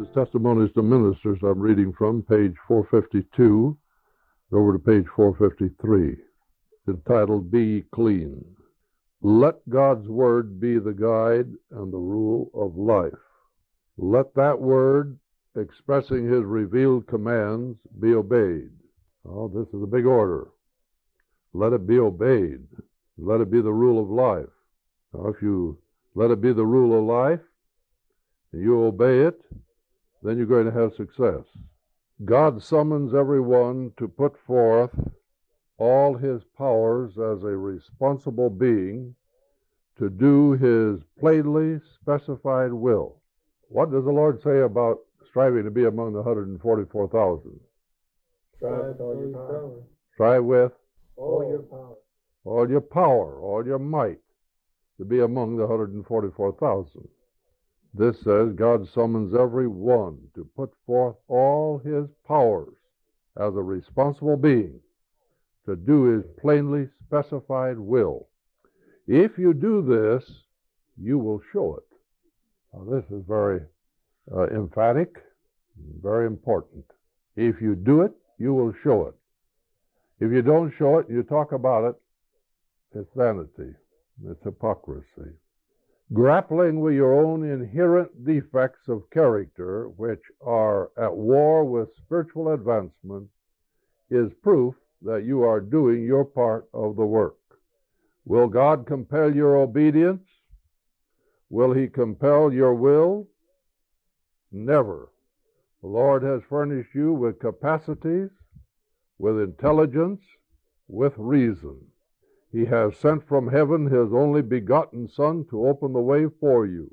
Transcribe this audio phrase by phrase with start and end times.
[0.00, 1.38] Is Testimonies to Ministers.
[1.44, 3.76] I'm reading from page 452
[4.52, 6.08] over to page 453.
[6.08, 6.18] It's
[6.88, 8.44] entitled Be Clean.
[9.22, 13.12] Let God's Word be the guide and the rule of life.
[13.96, 15.16] Let that Word,
[15.56, 18.72] expressing His revealed commands, be obeyed.
[19.24, 20.48] Oh, this is a big order.
[21.52, 22.66] Let it be obeyed.
[23.16, 24.52] Let it be the rule of life.
[25.12, 25.78] Now, if you
[26.16, 27.46] let it be the rule of life,
[28.52, 29.40] you obey it,
[30.24, 31.44] then you're going to have success.
[32.24, 34.90] God summons everyone to put forth
[35.76, 39.14] all his powers as a responsible being
[39.98, 43.20] to do his plainly specified will.
[43.68, 47.60] What does the Lord say about striving to be among the 144,000?
[48.56, 49.82] Strive all your power.
[50.14, 50.72] Strive with
[51.16, 51.96] All your power.
[52.44, 54.18] all your power, all your might,
[54.98, 57.08] to be among the 144,000.
[57.96, 62.74] This says God summons every one to put forth all his powers
[63.36, 64.80] as a responsible being
[65.66, 68.28] to do his plainly specified will.
[69.06, 70.24] If you do this,
[71.00, 71.96] you will show it.
[72.72, 73.60] Now, this is very
[74.34, 75.22] uh, emphatic,
[76.02, 76.84] very important.
[77.36, 79.14] If you do it, you will show it.
[80.20, 81.96] If you don't show it, you talk about it,
[82.94, 83.74] it's vanity,
[84.26, 85.32] it's hypocrisy.
[86.12, 93.28] Grappling with your own inherent defects of character, which are at war with spiritual advancement,
[94.10, 97.38] is proof that you are doing your part of the work.
[98.26, 100.22] Will God compel your obedience?
[101.48, 103.26] Will He compel your will?
[104.52, 105.10] Never.
[105.80, 108.30] The Lord has furnished you with capacities,
[109.18, 110.20] with intelligence,
[110.86, 111.80] with reason.
[112.54, 116.88] He has sent from heaven His only begotten Son to open the way for you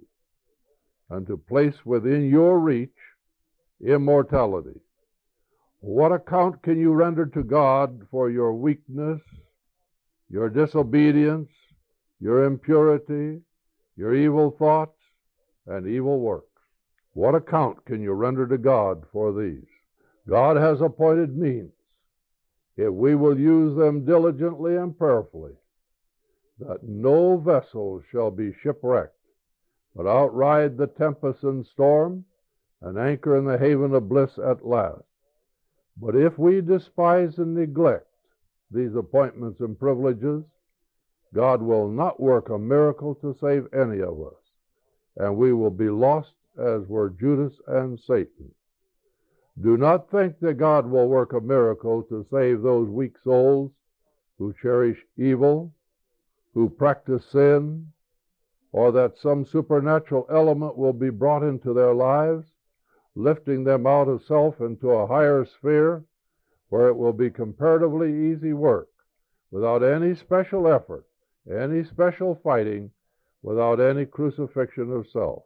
[1.08, 2.98] and to place within your reach
[3.80, 4.82] immortality.
[5.80, 9.22] What account can you render to God for your weakness,
[10.32, 11.52] your disobedience,
[12.20, 13.42] your impurity,
[13.96, 14.98] your evil thoughts,
[15.68, 16.60] and evil works?
[17.14, 19.68] What account can you render to God for these?
[20.28, 21.72] God has appointed means,
[22.78, 25.54] if we will use them diligently and prayerfully,
[26.59, 29.16] that no vessel shall be shipwrecked,
[29.96, 32.24] but outride the tempest and storm,
[32.82, 35.04] and anchor in the haven of bliss at last.
[35.98, 38.08] But if we despise and neglect
[38.72, 40.44] these appointments and privileges,
[41.34, 44.42] God will not work a miracle to save any of us,
[45.18, 48.53] and we will be lost as were Judas and Satan.
[49.62, 53.72] Do not think that God will work a miracle to save those weak souls
[54.40, 55.72] who cherish evil,
[56.56, 57.92] who practice sin,
[58.72, 62.48] or that some supernatural element will be brought into their lives,
[63.14, 66.04] lifting them out of self into a higher sphere
[66.70, 68.90] where it will be comparatively easy work
[69.52, 71.06] without any special effort,
[71.48, 72.90] any special fighting,
[73.44, 75.44] without any crucifixion of self.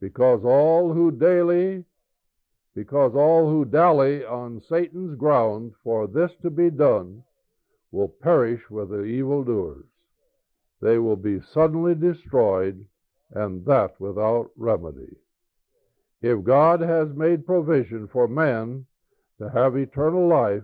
[0.00, 1.84] Because all who daily
[2.78, 7.24] because all who dally on Satan's ground for this to be done
[7.90, 9.84] will perish with the evildoers.
[10.80, 12.86] They will be suddenly destroyed,
[13.32, 15.16] and that without remedy.
[16.22, 18.86] If God has made provision for man
[19.38, 20.62] to have eternal life,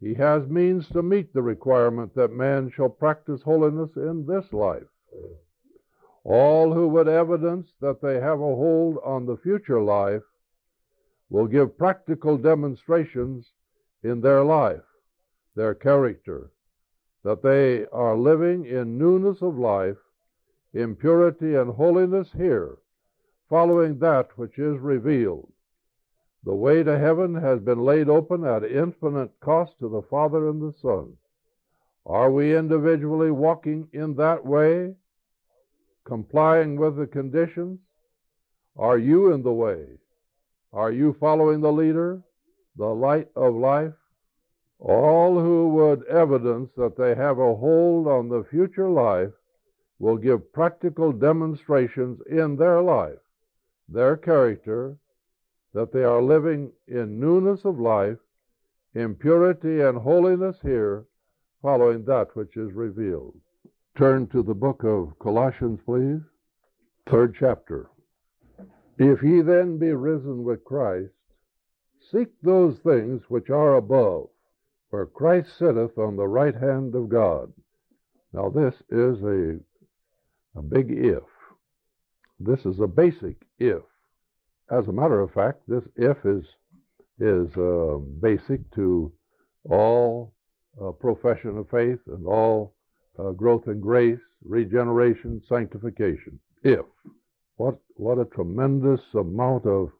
[0.00, 4.88] he has means to meet the requirement that man shall practice holiness in this life.
[6.24, 10.22] All who would evidence that they have a hold on the future life
[11.30, 13.52] will give practical demonstrations
[14.02, 14.84] in their life,
[15.54, 16.50] their character,
[17.24, 19.96] that they are living in newness of life,
[20.72, 22.76] in purity and holiness here,
[23.48, 25.52] following that which is revealed.
[26.44, 30.62] The way to heaven has been laid open at infinite cost to the Father and
[30.62, 31.16] the Son.
[32.04, 34.94] Are we individually walking in that way?
[36.06, 37.80] complying with the conditions?
[38.76, 39.84] Are you in the way?
[40.72, 42.22] Are you following the leader,
[42.76, 43.94] the light of life?
[44.78, 49.32] All who would evidence that they have a hold on the future life
[49.98, 53.18] will give practical demonstrations in their life,
[53.88, 54.98] their character,
[55.72, 58.18] that they are living in newness of life,
[58.94, 61.04] in purity and holiness here,
[61.62, 63.38] following that which is revealed.
[63.96, 66.20] Turn to the book of Colossians, please.
[67.08, 67.88] Third chapter.
[68.98, 71.12] If ye then be risen with Christ,
[72.10, 74.28] seek those things which are above,
[74.90, 77.52] where Christ sitteth on the right hand of God.
[78.32, 79.58] Now, this is a,
[80.58, 81.22] a big if.
[82.40, 83.82] This is a basic if.
[84.70, 86.44] as a matter of fact, this if is
[87.18, 89.10] is uh, basic to
[89.70, 90.34] all
[90.82, 92.74] uh, profession of faith and all
[93.18, 96.38] uh, growth in grace, regeneration, sanctification.
[96.62, 96.84] If
[97.56, 99.90] what what a tremendous amount of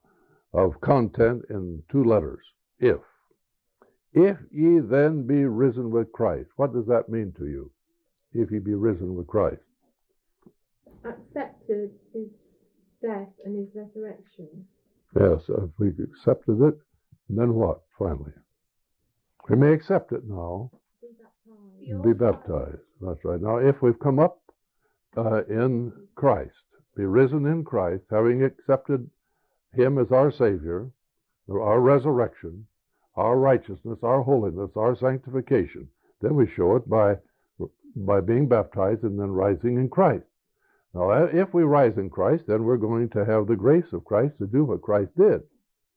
[0.53, 2.45] of content in two letters.
[2.79, 3.01] If
[4.13, 7.71] if ye then be risen with Christ, what does that mean to you?
[8.33, 9.63] If ye be risen with Christ,
[11.05, 12.29] accepted his
[13.03, 14.67] death and his resurrection.
[15.19, 16.75] yes, if we accepted it,
[17.29, 17.81] then what?
[17.99, 18.33] Finally,
[19.49, 20.71] we may accept it now.
[21.01, 22.03] Be baptized.
[22.03, 22.83] be baptized.
[23.01, 23.41] That's right.
[23.41, 24.41] Now, if we've come up
[25.17, 26.55] uh, in Christ,
[26.97, 29.09] be risen in Christ, having accepted
[29.73, 30.91] Him as our Savior,
[31.49, 32.67] our resurrection,
[33.15, 35.89] our righteousness, our holiness, our sanctification,
[36.21, 37.17] then we show it by
[37.97, 40.27] by being baptized and then rising in Christ.
[40.93, 44.05] Now, uh, if we rise in Christ, then we're going to have the grace of
[44.05, 45.43] Christ to do what Christ did.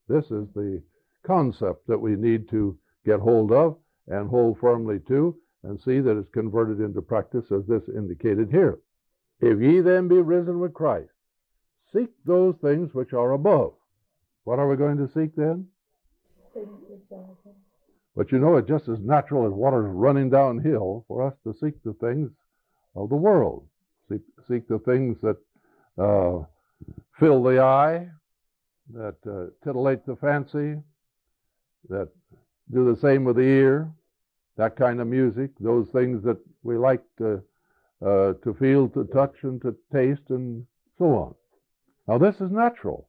[0.08, 0.82] This is the
[1.26, 3.76] concept that we need to get hold of
[4.08, 8.78] and hold firmly to and see that it's converted into practice as this indicated here.
[9.40, 11.10] If ye then be risen with Christ,
[11.92, 13.72] seek those things which are above.
[14.44, 15.66] What are we going to seek then?
[18.16, 21.82] But you know, it's just as natural as water's running downhill for us to seek
[21.84, 22.30] the things
[22.94, 23.66] of the world,
[24.08, 25.36] seek, seek the things that
[25.96, 26.44] uh,
[27.18, 28.08] fill the eye,
[28.92, 30.76] that uh, titillate the fancy,
[31.88, 32.08] that
[32.72, 33.90] do the same with the ear,
[34.56, 37.42] that kind of music, those things that we like to,
[38.04, 40.66] uh, to feel, to touch, and to taste, and
[40.98, 41.34] so on.
[42.08, 43.08] Now, this is natural.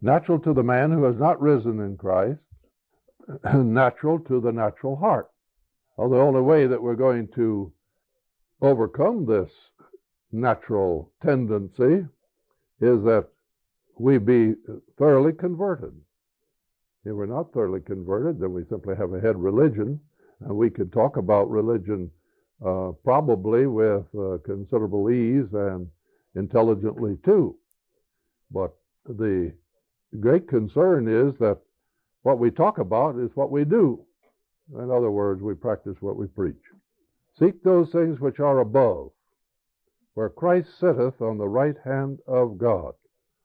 [0.00, 2.40] Natural to the man who has not risen in Christ,
[3.54, 5.28] natural to the natural heart.
[5.96, 7.72] Well, the only way that we're going to
[8.60, 9.50] overcome this
[10.30, 12.06] natural tendency
[12.80, 13.26] is that
[13.98, 14.54] we be
[14.98, 15.92] thoroughly converted.
[17.04, 20.00] If we're not thoroughly converted, then we simply have a head religion,
[20.40, 22.10] and we could talk about religion
[22.64, 25.88] uh, probably with uh, considerable ease and
[26.34, 27.56] intelligently too.
[28.50, 28.74] But
[29.06, 29.52] the
[30.20, 31.58] great concern is that
[32.22, 34.04] what we talk about is what we do.
[34.74, 36.62] In other words, we practice what we preach.
[37.38, 39.12] Seek those things which are above,
[40.14, 42.94] where Christ sitteth on the right hand of God.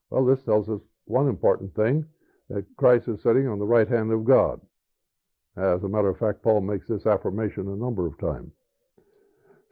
[0.10, 2.06] Well, this tells us one important thing
[2.50, 4.60] that Christ is sitting on the right hand of God.
[5.56, 8.51] As a matter of fact, Paul makes this affirmation a number of times.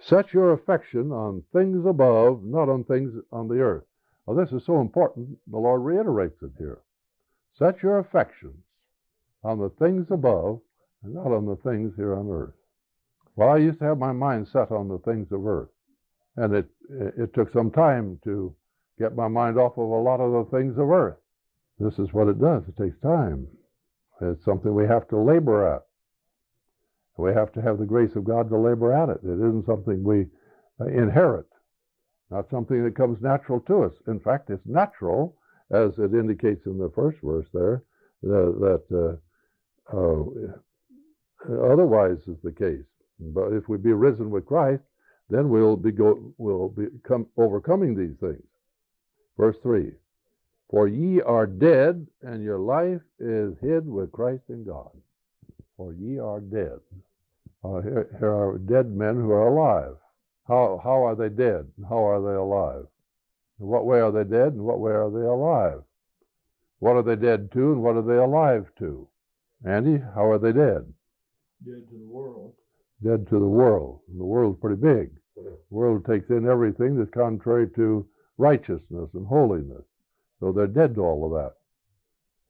[0.04, 3.84] Set your affection on things above, not on things on the earth.
[4.28, 6.82] Now, this is so important, the Lord reiterates it here.
[7.58, 8.64] Set your affections
[9.44, 10.60] on the things above
[11.04, 12.54] and not on the things here on earth.
[13.36, 15.70] Well, I used to have my mind set on the things of earth,
[16.36, 18.56] and it, it took some time to
[19.00, 21.18] get my mind off of a lot of the things of earth.
[21.80, 22.64] This is what it does.
[22.68, 23.48] It takes time.
[24.22, 25.84] It's something we have to labor at.
[27.22, 29.20] We have to have the grace of God to labor at it.
[29.24, 30.26] It isn't something we
[30.80, 31.46] uh, inherit,
[32.32, 33.94] not something that comes natural to us.
[34.08, 35.38] In fact, it's natural,
[35.70, 37.84] as it indicates in the first verse there,
[38.24, 39.20] that, that
[39.94, 42.86] uh, uh, otherwise is the case.
[43.20, 44.84] But if we be risen with Christ,
[45.30, 48.44] then we'll be go, we'll become overcoming these things.
[49.38, 49.92] Verse three:
[50.72, 54.90] For ye are dead, and your life is hid with Christ in God.
[55.78, 56.80] For ye are dead.
[57.64, 59.96] Uh, here, here are dead men who are alive.
[60.48, 61.72] How how are they dead?
[61.88, 62.88] How are they alive?
[63.60, 64.54] In what way are they dead?
[64.54, 65.84] and what way are they alive?
[66.80, 69.08] What are they dead to, and what are they alive to?
[69.64, 70.92] Andy, how are they dead?
[71.64, 72.54] Dead to the world.
[73.04, 74.00] Dead to the world.
[74.08, 75.12] And the world's pretty big.
[75.36, 79.84] The world takes in everything that's contrary to righteousness and holiness.
[80.40, 81.54] So they're dead to all of that.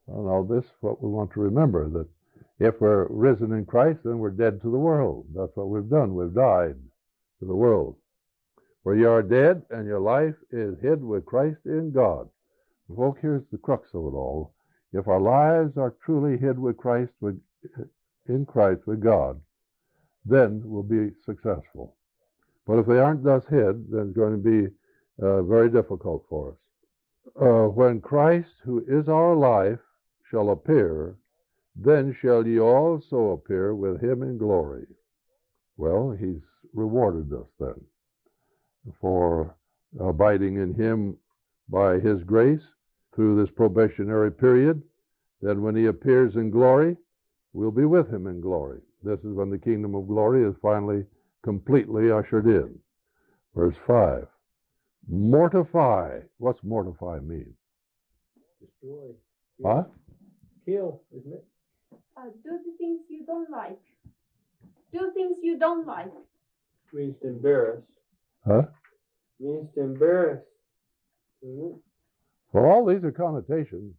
[0.06, 2.08] Well, now this is what we want to remember that
[2.62, 5.26] if we're risen in Christ, then we're dead to the world.
[5.34, 6.14] That's what we've done.
[6.14, 6.76] We've died
[7.40, 7.96] to the world.
[8.84, 12.30] For you are dead, and your life is hid with Christ in God.
[12.96, 14.54] Folk, here's the crux of it all.
[14.94, 17.42] If our lives are truly hid with Christ, with,
[18.28, 19.42] in Christ, with God,
[20.24, 21.96] then we'll be successful.
[22.68, 24.68] But if they aren't thus hid, then it's going to be
[25.20, 26.58] uh, very difficult for us.
[27.42, 29.80] Uh, when Christ, who is our life,
[30.30, 31.16] shall appear,
[31.76, 34.86] then shall ye also appear with him in glory.
[35.78, 36.42] Well, he's
[36.74, 37.80] rewarded us then
[39.00, 39.56] for
[40.00, 41.18] abiding in him
[41.70, 42.62] by his grace
[43.16, 44.82] through this probationary period.
[45.42, 46.98] Then, when he appears in glory,
[47.54, 48.80] we'll be with him in glory.
[49.04, 51.06] This is when the kingdom of glory is finally
[51.44, 52.78] completely ushered in.
[53.56, 54.28] Verse 5
[55.10, 56.20] Mortify.
[56.38, 57.54] What's mortify mean?
[58.60, 59.16] Destroy.
[59.66, 59.84] Huh?
[60.66, 61.46] Kill, isn't it?
[62.22, 63.80] Uh, do the things you don't like.
[64.94, 66.12] Do things you don't like.
[66.94, 67.82] Means to embarrass.
[68.46, 68.64] Huh?
[69.40, 70.44] Means to embarrass.
[71.42, 71.76] Isn't it?
[72.54, 73.94] Well, all these are connotations.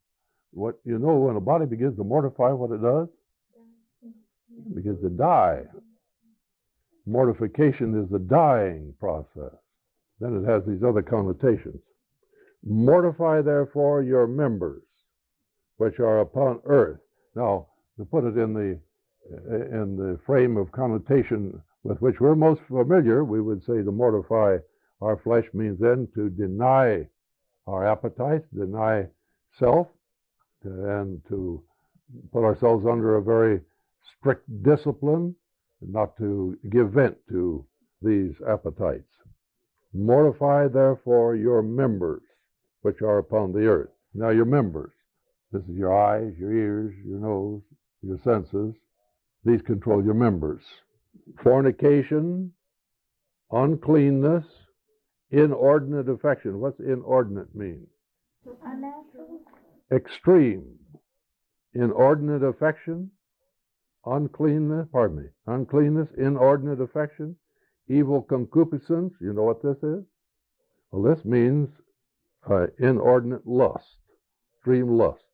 [0.53, 3.09] What you know when a body begins to mortify, what it does?
[4.05, 5.63] It begins to die.
[7.07, 9.57] Mortification is the dying process.
[10.21, 11.81] Then it has these other connotations.
[12.65, 14.83] Mortify therefore your members,
[15.79, 17.01] which are upon earth.
[17.35, 17.69] Now,
[18.03, 18.79] to put it in the
[19.33, 23.93] uh, in the frame of connotation with which we're most familiar, we would say to
[23.93, 24.57] mortify
[25.01, 27.07] our flesh means then to deny
[27.67, 29.07] our appetites, deny
[29.59, 29.87] self,
[30.65, 31.63] and to
[32.33, 33.61] put ourselves under a very
[34.19, 35.35] strict discipline,
[35.81, 37.65] not to give vent to
[38.03, 39.11] these appetites.
[39.95, 42.23] Mortify therefore your members,
[42.83, 43.91] which are upon the earth.
[44.15, 44.93] Now, your members,
[45.53, 47.63] this is your eyes, your ears, your nose,
[48.03, 48.75] your senses.
[49.45, 50.63] These control your members.
[51.43, 52.53] Fornication,
[53.51, 54.45] uncleanness,
[55.31, 56.61] inordinate affection.
[56.61, 57.87] What's inordinate mean?
[58.65, 59.41] Unnatural.
[59.91, 60.65] Extreme.
[61.75, 63.11] Inordinate affection,
[64.05, 67.35] uncleanness, pardon me, uncleanness, inordinate affection,
[67.89, 69.15] evil concupiscence.
[69.21, 70.05] You know what this is?
[70.91, 71.71] Well, this means
[72.49, 73.97] uh, inordinate lust,
[74.55, 75.25] extreme lust.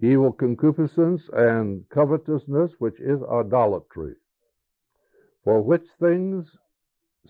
[0.00, 4.14] Evil concupiscence and covetousness, which is idolatry.
[5.44, 6.46] For which things'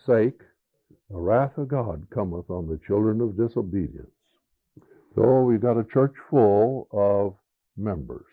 [0.04, 0.40] sake
[1.10, 4.10] the wrath of God cometh on the children of disobedience.
[5.14, 7.34] So we've got a church full of
[7.76, 8.26] members,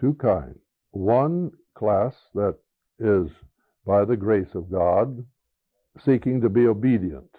[0.00, 0.58] two kinds.
[0.92, 2.56] One class that
[2.98, 3.28] is,
[3.84, 5.24] by the grace of God,
[6.04, 7.30] seeking to be obedient,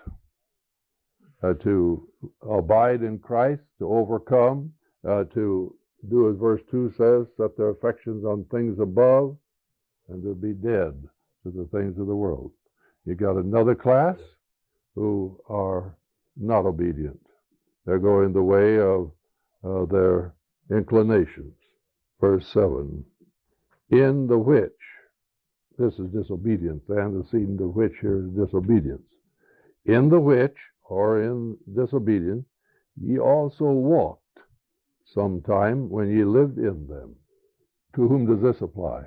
[1.41, 2.07] uh, to
[2.47, 4.73] abide in Christ, to overcome,
[5.07, 5.75] uh, to
[6.09, 9.35] do as verse 2 says, set their affections on things above,
[10.09, 10.93] and to be dead
[11.43, 12.51] to the things of the world.
[13.05, 14.17] You got another class
[14.95, 15.95] who are
[16.35, 17.19] not obedient.
[17.85, 19.11] They're going the way of
[19.63, 20.33] uh, their
[20.69, 21.53] inclinations.
[22.19, 23.03] Verse 7
[23.91, 24.71] In the which,
[25.77, 29.03] this is disobedience, the antecedent of which here is disobedience.
[29.85, 32.45] In the which, or in disobedience,
[32.99, 34.23] ye also walked
[35.13, 37.15] sometime when ye lived in them.
[37.95, 39.03] To whom does this apply?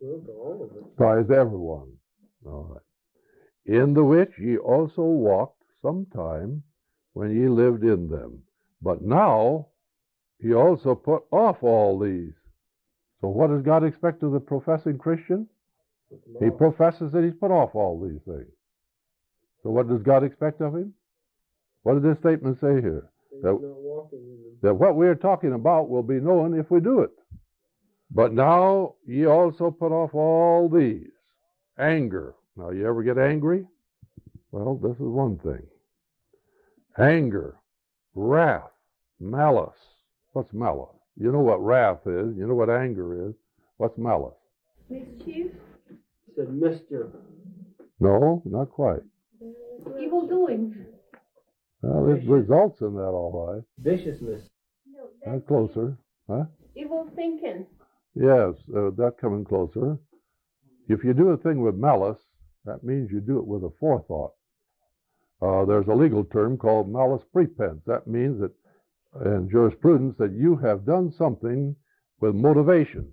[0.00, 0.90] Well, to all of us.
[0.94, 1.92] Applies to everyone.
[2.44, 3.76] All right.
[3.80, 6.62] In the which ye also walked some time
[7.12, 8.42] when ye lived in them.
[8.80, 9.68] But now
[10.40, 12.32] he also put off all these.
[13.20, 15.48] So what does God expect of the professing Christian?
[16.40, 18.50] He professes that he's put off all these things.
[19.62, 20.92] So what does God expect of him?
[21.84, 23.08] What did this statement say here?
[23.42, 24.51] That- not walking in them.
[24.62, 27.10] That what we are talking about will be known if we do it.
[28.10, 31.10] But now ye also put off all these.
[31.78, 32.34] Anger.
[32.56, 33.66] Now, you ever get angry?
[34.50, 35.66] Well, this is one thing.
[36.98, 37.56] Anger,
[38.14, 38.70] wrath,
[39.18, 39.70] malice.
[40.32, 40.94] What's malice?
[41.16, 42.36] You know what wrath is.
[42.36, 43.34] You know what anger is.
[43.78, 44.34] What's malice?
[44.90, 45.52] Mischief.
[45.88, 47.06] He said mischief.
[47.98, 49.00] No, not quite.
[50.00, 50.74] Evil doing.
[51.80, 53.62] Well, it results in that, all right.
[53.78, 54.42] Viciousness.
[55.24, 55.96] That's closer.
[56.28, 56.44] Huh?
[56.74, 57.66] Evil thinking.
[58.14, 59.98] Yes, uh, that coming closer.
[60.88, 62.18] If you do a thing with malice,
[62.64, 64.32] that means you do it with a forethought.
[65.40, 67.80] Uh, there's a legal term called malice prepense.
[67.86, 68.52] That means that
[69.24, 71.74] in jurisprudence that you have done something
[72.20, 73.12] with motivation.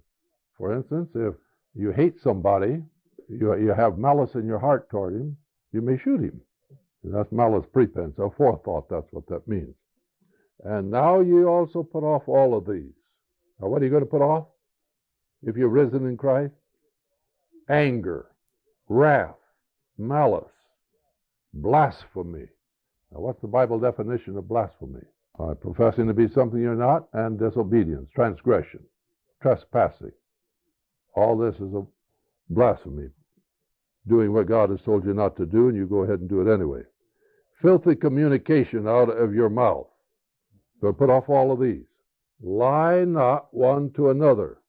[0.58, 1.34] For instance, if
[1.74, 2.84] you hate somebody,
[3.30, 5.38] you, you have malice in your heart toward him,
[5.72, 6.42] you may shoot him.
[7.04, 9.74] That's malice prepense, a forethought, that's what that means.
[10.63, 12.94] And now you also put off all of these.
[13.60, 14.48] Now, what are you going to put off?
[15.44, 16.54] if you're risen in Christ?
[17.70, 18.28] Anger,
[18.88, 19.36] wrath,
[19.98, 20.46] malice,
[21.54, 22.48] blasphemy.
[23.12, 25.01] Now, what's the Bible definition of blasphemy?
[25.39, 28.82] Uh, professing to be something you're not, and disobedience, transgression,
[29.42, 30.12] trespassing.
[31.16, 31.86] All this is a
[32.50, 33.10] blasphemy.
[34.08, 36.42] Doing what God has told you not to do, and you go ahead and do
[36.42, 36.82] it anyway.
[37.62, 39.88] Filthy communication out of your mouth.
[40.81, 41.86] So put off all of these.
[42.41, 44.59] Lie not one to another.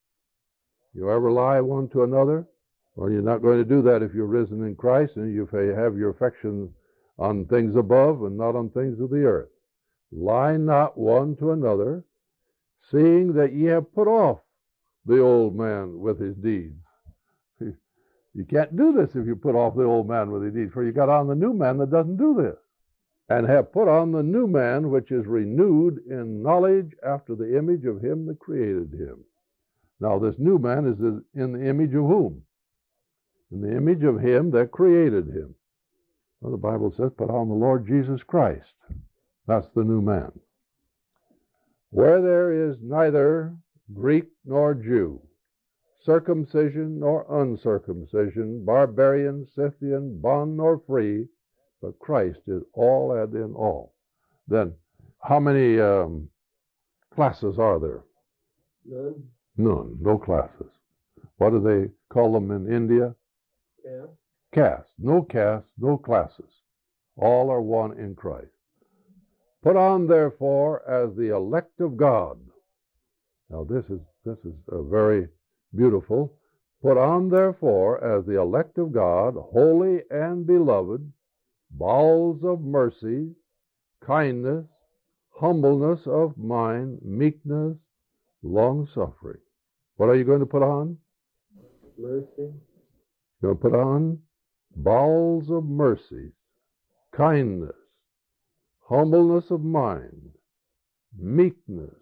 [0.93, 2.47] You ever lie one to another?
[2.95, 5.97] Well, you're not going to do that if you're risen in Christ and you have
[5.97, 6.73] your affection
[7.17, 9.49] on things above and not on things of the earth.
[10.11, 12.03] Lie not one to another,
[12.91, 14.39] seeing that ye have put off
[15.05, 16.75] the old man with his deeds.
[18.33, 20.85] You can't do this if you put off the old man with his deeds, for
[20.85, 22.55] you got on the new man that doesn't do this.
[23.31, 27.85] And have put on the new man, which is renewed in knowledge after the image
[27.85, 29.23] of him that created him.
[30.01, 30.99] Now, this new man is
[31.33, 32.43] in the image of whom?
[33.51, 35.55] In the image of him that created him.
[36.41, 38.73] Well, the Bible says, put on the Lord Jesus Christ.
[39.47, 40.31] That's the new man.
[41.91, 43.55] Where there is neither
[43.93, 45.21] Greek nor Jew,
[46.03, 51.27] circumcision nor uncircumcision, barbarian, Scythian, bond nor free,
[51.81, 53.93] but Christ is all and in all.
[54.47, 54.73] Then,
[55.21, 56.29] how many um,
[57.13, 58.03] classes are there?
[58.85, 59.23] None.
[59.57, 59.97] None.
[59.99, 60.71] No classes.
[61.37, 63.15] What do they call them in India?
[63.83, 64.05] Yeah.
[64.53, 64.89] Caste.
[64.99, 66.51] No caste, no classes.
[67.17, 68.51] All are one in Christ.
[69.63, 72.39] Put on, therefore, as the elect of God.
[73.49, 75.27] Now, this is this is a very
[75.75, 76.37] beautiful.
[76.81, 81.11] Put on, therefore, as the elect of God, holy and beloved,
[81.73, 83.31] bowels of mercy,
[84.05, 84.65] kindness,
[85.39, 87.77] humbleness of mind, meekness,
[88.43, 89.39] long suffering.
[89.95, 90.97] What are you going to put on?
[91.97, 92.53] Mercy.
[93.41, 94.19] You're going to put on
[94.75, 96.31] bowels of mercy,
[97.15, 97.75] kindness,
[98.87, 100.31] humbleness of mind,
[101.17, 102.01] meekness,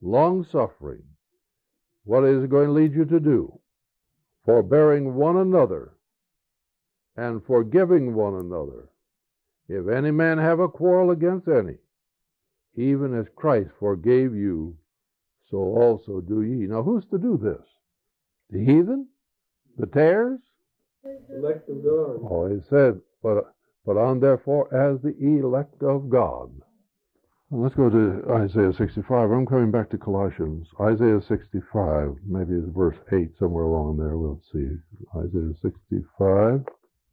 [0.00, 1.02] long suffering.
[2.04, 3.58] What is it going to lead you to do?
[4.44, 5.93] Forbearing one another
[7.16, 8.88] and forgiving one another.
[9.68, 11.76] If any man have a quarrel against any,
[12.76, 14.76] even as Christ forgave you,
[15.50, 16.66] so also do ye.
[16.66, 17.64] Now, who's to do this?
[18.50, 19.08] The heathen?
[19.78, 20.40] The tares?
[21.30, 22.20] Elect of God.
[22.30, 23.54] Oh, it said, but,
[23.84, 26.50] but on therefore as the elect of God.
[27.50, 29.30] Well, let's go to Isaiah 65.
[29.30, 30.66] I'm coming back to Colossians.
[30.80, 34.16] Isaiah 65, maybe it's verse 8, somewhere along there.
[34.16, 34.76] We'll see.
[35.16, 36.64] Isaiah 65,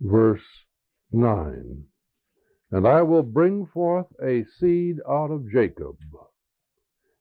[0.02, 0.42] verse
[1.12, 1.84] 9.
[2.72, 5.98] And I will bring forth a seed out of Jacob,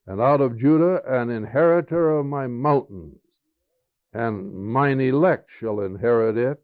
[0.06, 3.18] and out of Judah an inheritor of my mountains,
[4.12, 6.60] and mine elect shall inherit it,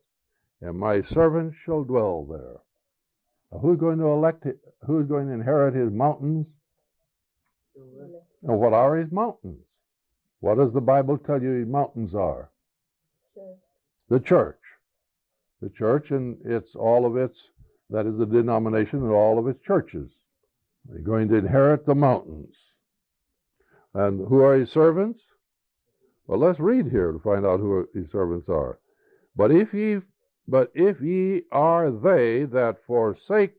[0.61, 2.61] and my servants shall dwell there.
[3.53, 4.59] Now, who's going to elect it?
[4.87, 6.47] Who's going to inherit his mountains?
[7.77, 9.63] And what are his mountains?
[10.41, 12.51] What does the Bible tell you his mountains are?
[14.09, 14.59] The church.
[15.63, 17.37] The church and it's all of its,
[17.91, 20.11] that is the denomination and all of its churches.
[20.85, 22.55] They're going to inherit the mountains.
[23.95, 25.21] And who are his servants?
[26.27, 28.79] Well, let's read here to find out who his servants are.
[29.35, 30.01] But if ye
[30.49, 33.57] but if ye are they that forsake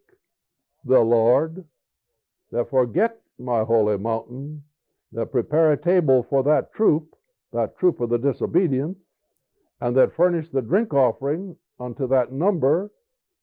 [0.85, 1.65] the Lord,
[2.51, 4.63] that forget my holy mountain,
[5.11, 7.13] that prepare a table for that troop,
[7.51, 8.97] that troop of the disobedient,
[9.81, 12.91] and that furnish the drink offering unto that number,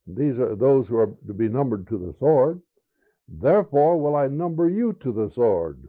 [0.06, 2.60] these are those who are to be numbered to the sword,
[3.28, 5.82] therefore will I number you to the sword.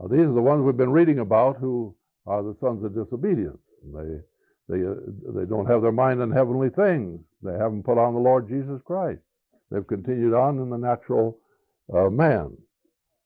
[0.00, 1.94] Now, these are the ones we've been reading about who
[2.26, 3.58] are the sons of disobedience.
[3.94, 4.20] They
[4.68, 4.94] they, uh,
[5.32, 7.20] they don't have their mind on heavenly things.
[7.42, 9.20] They haven't put on the Lord Jesus Christ.
[9.70, 11.38] They've continued on in the natural
[11.92, 12.56] uh, man.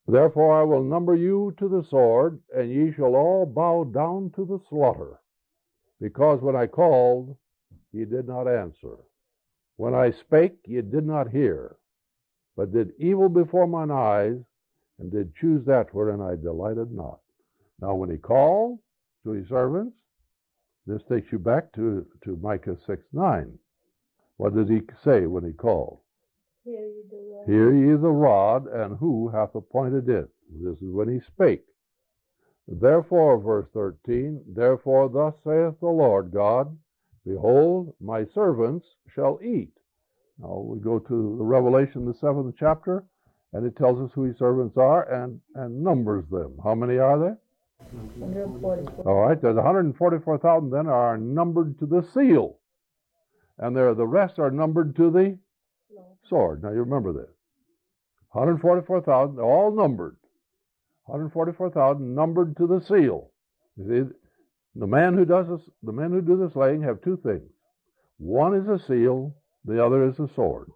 [0.06, 4.44] Therefore I will number you to the sword, and ye shall all bow down to
[4.44, 5.20] the slaughter.
[6.00, 7.36] Because when I called,
[7.92, 8.96] ye did not answer.
[9.76, 11.76] When I spake, ye did not hear,
[12.56, 14.38] but did evil before mine eyes,
[14.98, 17.20] and did choose that wherein I delighted not.
[17.80, 18.78] Now when he called
[19.24, 19.96] to his servants,
[20.86, 23.58] this takes you back to, to Micah 6 9.
[24.36, 26.00] What did he say when he called?
[26.64, 27.46] Hear ye the rod.
[27.46, 30.28] Hear ye the rod, and who hath appointed it?
[30.50, 31.64] This is when he spake.
[32.68, 36.76] Therefore, verse 13, therefore thus saith the Lord God,
[37.30, 39.70] Behold, my servants shall eat.
[40.38, 43.04] Now we go to the Revelation, the seventh chapter,
[43.52, 46.58] and it tells us who his servants are and, and numbers them.
[46.64, 47.38] How many are there?
[48.18, 49.08] 144.
[49.08, 52.58] All right, there's 144,000 then are numbered to the seal.
[53.58, 55.38] And there the rest are numbered to the
[56.28, 56.62] sword.
[56.62, 57.30] Now you remember this.
[58.32, 60.16] 144,000, all numbered.
[61.06, 63.30] 144,000 numbered to the seal.
[63.76, 64.14] You see,
[64.74, 67.50] the man who does this, the men who do the slaying have two things.
[68.18, 70.70] One is a seal, the other is a sword.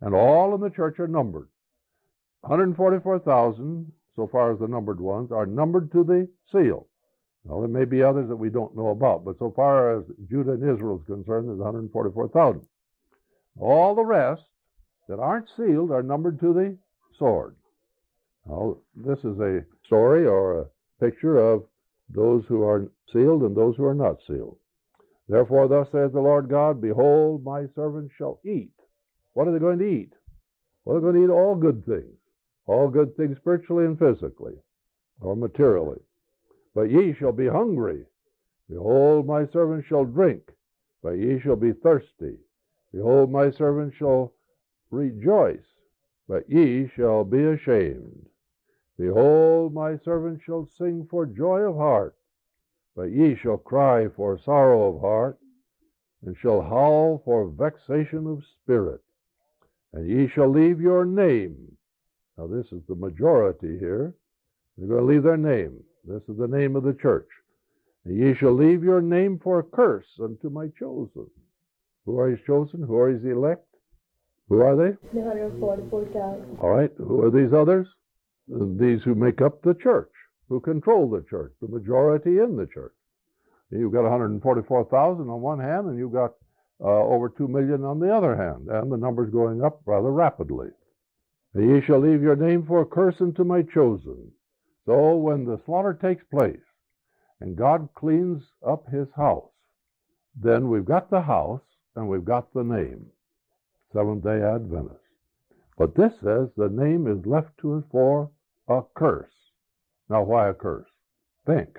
[0.00, 1.48] And all in the church are numbered.
[2.42, 6.86] 144,000, so far as the numbered ones, are numbered to the seal.
[7.44, 10.52] Now, there may be others that we don't know about, but so far as Judah
[10.52, 12.62] and Israel is concerned, there's 144,000.
[13.58, 14.42] All the rest
[15.08, 16.78] that aren't sealed are numbered to the
[17.18, 17.56] sword.
[18.46, 20.66] Now, this is a story or a
[21.00, 21.64] picture of
[22.10, 24.58] those who are sealed and those who are not sealed.
[25.28, 28.72] Therefore, thus saith the Lord God, Behold, my servants shall eat.
[29.34, 30.12] What are they going to eat?
[30.84, 32.16] Well, they're going to eat all good things,
[32.66, 34.54] all good things spiritually and physically,
[35.20, 36.00] or materially.
[36.74, 38.06] But ye shall be hungry.
[38.70, 40.50] Behold, my servants shall drink,
[41.02, 42.38] but ye shall be thirsty.
[42.92, 44.32] Behold, my servants shall
[44.90, 45.66] rejoice,
[46.26, 48.27] but ye shall be ashamed.
[48.98, 52.16] Behold, my servant shall sing for joy of heart,
[52.96, 55.38] but ye shall cry for sorrow of heart,
[56.26, 59.00] and shall howl for vexation of spirit.
[59.92, 61.76] And ye shall leave your name.
[62.36, 64.14] Now, this is the majority here.
[64.76, 65.82] They're going to leave their name.
[66.04, 67.28] This is the name of the church.
[68.04, 71.30] And ye shall leave your name for a curse unto my chosen.
[72.04, 72.82] Who are his chosen?
[72.82, 73.64] Who are his elect?
[74.48, 74.96] Who are they?
[75.12, 76.58] The 144,000.
[76.60, 76.90] All right.
[76.96, 77.86] Who are these others?
[78.48, 80.10] These who make up the church,
[80.48, 82.94] who control the church, the majority in the church.
[83.70, 86.32] You've got 144,000 on one hand, and you've got
[86.80, 90.68] uh, over 2 million on the other hand, and the number's going up rather rapidly.
[91.54, 94.32] Ye shall leave your name for a curse unto my chosen.
[94.86, 96.62] So when the slaughter takes place,
[97.40, 99.50] and God cleans up his house,
[100.34, 101.60] then we've got the house
[101.96, 103.06] and we've got the name,
[103.92, 105.00] Seventh day Adventist.
[105.76, 108.30] But this says the name is left to us for
[108.68, 109.30] a curse.
[110.08, 110.88] Now, why a curse?
[111.46, 111.78] Think.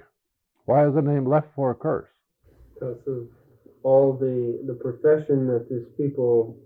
[0.66, 2.10] Why is the name left for a curse?
[2.74, 3.28] Because of
[3.84, 6.58] all the the profession that this people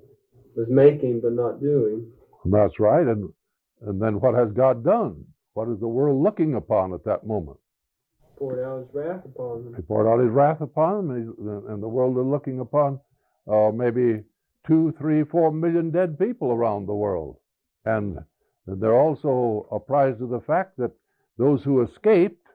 [0.55, 2.11] was making but not doing.
[2.45, 3.05] That's right.
[3.07, 3.31] And
[3.81, 5.25] and then what has God done?
[5.53, 7.57] What is the world looking upon at that moment?
[8.21, 9.75] He Poured out his wrath upon them.
[9.75, 11.35] He poured out his wrath upon them,
[11.69, 12.99] and, the world is looking upon
[13.47, 14.23] uh, maybe
[14.65, 17.37] two, three, four million dead people around the world.
[17.85, 18.17] And
[18.65, 20.91] they're also apprised of the fact that
[21.37, 22.47] those who escaped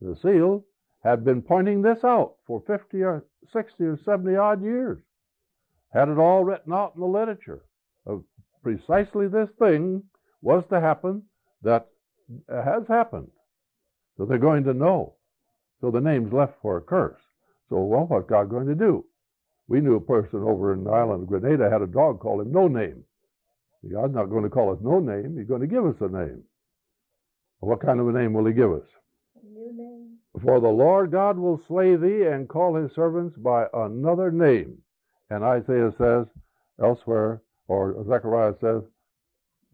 [0.00, 0.64] the seal
[1.02, 4.98] had been pointing this out for 50 or 60 or 70 odd years.
[5.92, 7.62] Had it all written out in the literature
[8.06, 8.24] of
[8.62, 10.02] precisely this thing
[10.42, 11.22] was to happen
[11.62, 11.86] that
[12.48, 13.30] has happened.
[14.16, 15.14] So they're going to know.
[15.80, 17.20] So the name's left for a curse.
[17.68, 19.04] So, well, what's God going to do?
[19.68, 22.52] We knew a person over in the island of Grenada had a dog called him
[22.52, 23.04] No Name.
[23.92, 25.36] God's not going to call us No Name.
[25.38, 26.42] He's going to give us a name.
[27.60, 28.86] What kind of a name will he give us?
[29.42, 30.18] A new name.
[30.42, 34.78] For the Lord God will slay thee and call his servants by another name.
[35.30, 36.26] And Isaiah says
[36.82, 38.82] elsewhere, or Zechariah says,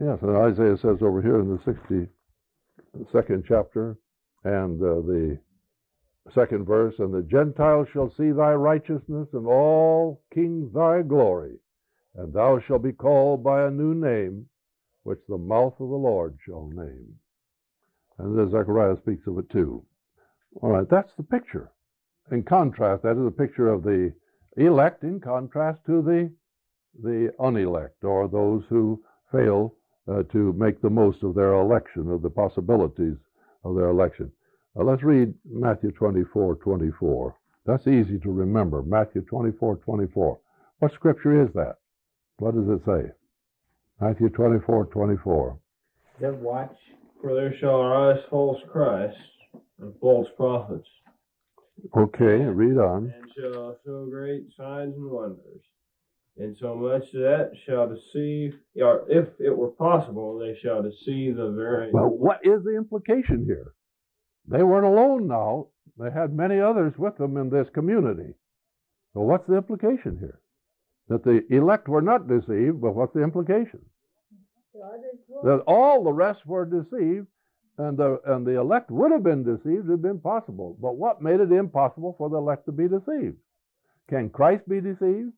[0.00, 2.08] yes, and Isaiah says over here in the
[3.12, 3.96] 62nd chapter
[4.44, 5.38] and uh, the
[6.34, 11.58] second verse, and the Gentiles shall see thy righteousness, and all kings thy glory.
[12.14, 14.48] And thou shalt be called by a new name,
[15.04, 17.18] which the mouth of the Lord shall name.
[18.18, 19.84] And then Zechariah speaks of it too.
[20.60, 21.72] All right, that's the picture.
[22.30, 24.12] In contrast, that is a picture of the
[24.56, 26.32] elect in contrast to the
[27.02, 29.76] the unelect or those who fail
[30.08, 33.16] uh, to make the most of their election, of the possibilities
[33.64, 34.30] of their election.
[34.76, 37.36] Uh, let's read Matthew 24, 24.
[37.64, 38.82] That's easy to remember.
[38.82, 40.40] Matthew 24, 24.
[40.80, 41.76] What scripture is that?
[42.40, 43.10] What does it say?
[44.00, 45.58] Matthew 24, 24.
[46.20, 46.74] Then watch,
[47.20, 49.20] for there shall arise false Christs
[49.78, 50.88] and false prophets,
[51.96, 53.12] Okay, read on.
[53.14, 55.60] and shall show great signs and wonders.
[56.38, 61.50] And so much that shall deceive, or if it were possible, they shall deceive the
[61.50, 61.90] very.
[61.92, 63.72] Well, what is the implication here?
[64.48, 65.66] They weren't alone now.
[65.98, 68.32] They had many others with them in this community.
[69.12, 70.40] So what's the implication here?
[71.10, 73.80] That the elect were not deceived, but what's the implication?
[74.72, 75.40] The.
[75.42, 77.26] That all the rest were deceived,
[77.78, 80.78] and the and the elect would have been deceived if it had been possible.
[80.80, 83.36] But what made it impossible for the elect to be deceived?
[84.08, 85.32] Can Christ be deceived?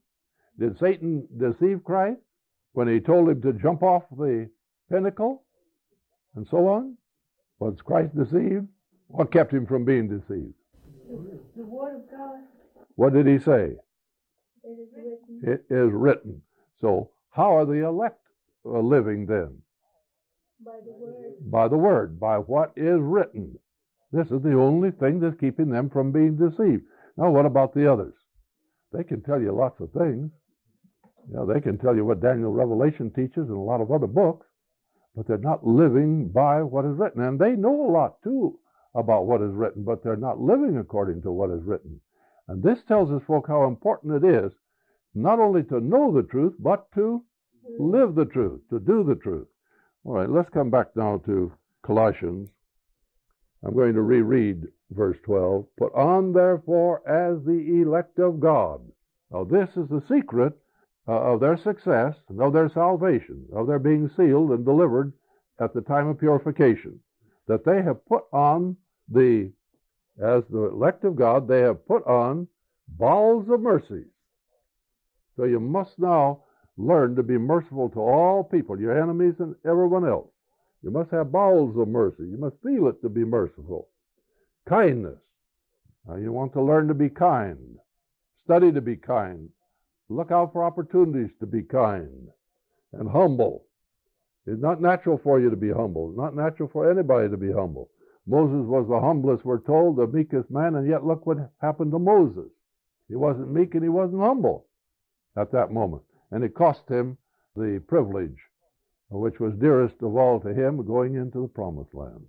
[0.59, 2.21] Did Satan deceive Christ
[2.75, 4.51] when he told him to jump off the
[4.91, 5.43] pinnacle
[6.37, 6.99] and so on?
[7.61, 8.67] Was Christ deceived?
[9.09, 10.53] What kept him from being deceived?
[11.57, 12.41] The word of God.
[12.97, 13.77] What did he say?
[14.73, 15.41] It is written.
[15.43, 16.43] It is written.
[16.81, 18.21] So, how are the elect
[18.65, 19.59] uh, living then?
[20.65, 21.51] By the word.
[21.51, 23.59] By the word, by what is written.
[24.13, 26.85] This is the only thing that's keeping them from being deceived.
[27.17, 28.15] Now, what about the others?
[28.93, 30.31] They can tell you lots of things.
[31.31, 34.47] Yeah, they can tell you what Daniel Revelation teaches and a lot of other books,
[35.15, 37.23] but they're not living by what is written.
[37.23, 38.59] And they know a lot too
[38.95, 42.01] about what is written, but they're not living according to what is written.
[42.49, 44.53] And this tells us, folk, how important it is
[45.15, 47.23] not only to know the truth, but to
[47.79, 49.47] live the truth, to do the truth.
[50.05, 52.49] All right, let's come back now to Colossians.
[53.65, 55.67] I'm going to reread verse 12.
[55.77, 58.81] Put on, therefore, as the elect of God.
[59.31, 60.59] Now, this is the secret
[61.09, 65.13] uh, of their success, and of their salvation, of their being sealed and delivered
[65.61, 67.01] at the time of purification,
[67.47, 68.77] that they have put on
[69.09, 69.51] the,
[70.23, 72.47] as the elect of God, they have put on
[72.89, 74.12] bowels of mercies.
[75.37, 76.43] So you must now
[76.77, 80.29] learn to be merciful to all people, your enemies and everyone else.
[80.83, 82.25] You must have bowels of mercy.
[82.25, 83.89] You must feel it to be merciful.
[84.69, 85.19] Kindness.
[86.07, 87.79] Now you want to learn to be kind.
[88.45, 89.49] Study to be kind.
[90.09, 92.29] Look out for opportunities to be kind
[92.93, 93.65] and humble.
[94.47, 96.11] It's not natural for you to be humble.
[96.11, 97.89] It's not natural for anybody to be humble.
[98.27, 101.99] Moses was the humblest, we're told, the meekest man, and yet look what happened to
[101.99, 102.51] Moses.
[103.09, 104.67] He wasn't meek and he wasn't humble
[105.37, 106.03] at that moment.
[106.31, 107.19] And it cost him
[107.57, 108.39] the privilege,
[109.11, 112.25] which was dearest of all to him, going into the promised land.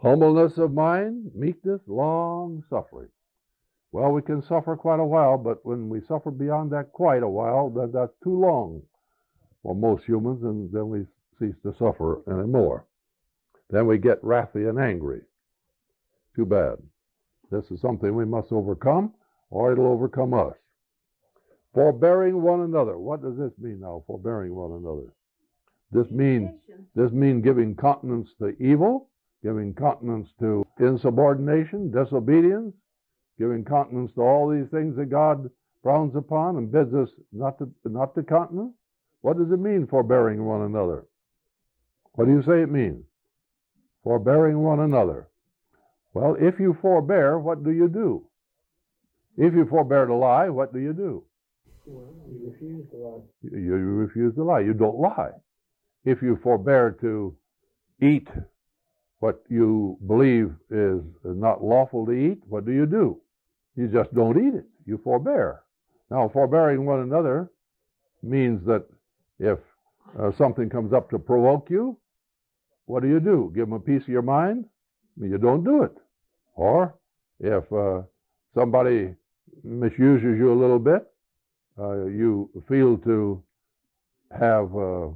[0.00, 3.08] Humbleness of mind, meekness, long suffering.
[3.92, 7.28] Well, we can suffer quite a while, but when we suffer beyond that quite a
[7.28, 8.82] while, then that's too long
[9.62, 11.06] for most humans, and then we
[11.38, 12.86] cease to suffer anymore.
[13.70, 15.20] Then we get wrathy and angry.
[16.34, 16.78] Too bad.
[17.50, 19.12] This is something we must overcome,
[19.50, 20.54] or it'll overcome us.
[21.74, 22.98] Forbearing one another.
[22.98, 25.12] What does this mean now, forbearing one another?
[25.90, 26.50] This means
[26.94, 29.08] this means giving countenance to evil,
[29.42, 32.74] giving countenance to insubordination, disobedience,
[33.38, 35.50] giving countenance to all these things that God
[35.82, 38.72] frowns upon and bids us not to not to countenance.
[39.20, 41.06] What does it mean, forbearing one another?
[42.12, 43.04] What do you say it means?
[44.02, 45.28] Forbearing one another.
[46.12, 48.26] Well, if you forbear, what do you do?
[49.36, 51.24] If you forbear to lie, what do you do?
[51.84, 53.20] Well, you refuse to lie.
[53.42, 54.60] You, refuse to lie.
[54.60, 55.30] You don't lie.
[56.04, 57.36] If you forbear to
[58.00, 58.28] eat
[59.18, 63.20] what you believe is not lawful to eat, what do you do?
[63.76, 64.64] You just don't eat it.
[64.84, 65.62] You forbear.
[66.10, 67.50] Now, forbearing one another
[68.22, 68.84] means that
[69.38, 69.58] if
[70.20, 71.98] uh, something comes up to provoke you,
[72.86, 73.52] what do you do?
[73.54, 74.66] Give them a piece of your mind?
[75.20, 75.96] You don't do it.
[76.54, 76.94] Or
[77.40, 78.02] if uh,
[78.54, 79.14] somebody
[79.64, 81.11] misuses you a little bit,
[81.78, 83.42] uh, you feel to
[84.30, 85.08] have uh,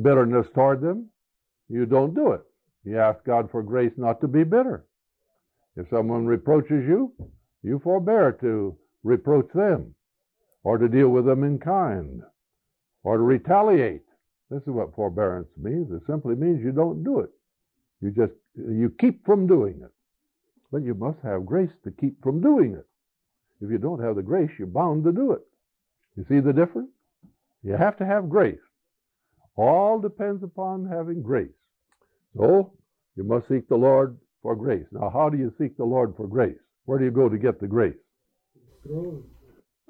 [0.00, 1.08] bitterness toward them,
[1.68, 2.42] you don't do it.
[2.84, 4.86] You ask God for grace not to be bitter.
[5.76, 7.12] If someone reproaches you,
[7.62, 9.94] you forbear to reproach them
[10.62, 12.22] or to deal with them in kind
[13.02, 14.02] or to retaliate.
[14.50, 15.90] This is what forbearance means.
[15.92, 17.30] It simply means you don't do it.
[18.00, 19.92] You just you keep from doing it.
[20.70, 22.86] But you must have grace to keep from doing it.
[23.60, 25.40] If you don't have the grace, you're bound to do it.
[26.16, 26.90] You see the difference?
[27.62, 28.58] You have to have grace.
[29.56, 31.48] All depends upon having grace.
[32.36, 32.72] So,
[33.16, 34.84] you must seek the Lord for grace.
[34.92, 36.58] Now, how do you seek the Lord for grace?
[36.84, 37.96] Where do you go to get the grace?
[38.86, 39.24] Throne.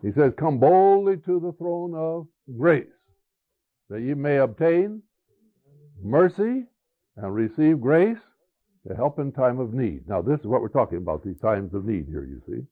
[0.02, 2.86] He says, Come boldly to the throne of grace,
[3.90, 5.02] that ye may obtain
[6.02, 6.64] mercy
[7.16, 8.18] and receive grace
[8.86, 10.08] to help in time of need.
[10.08, 12.62] Now, this is what we're talking about, these times of need here, you see.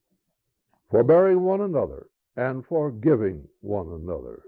[0.91, 4.43] Forbearing one another and forgiving one another.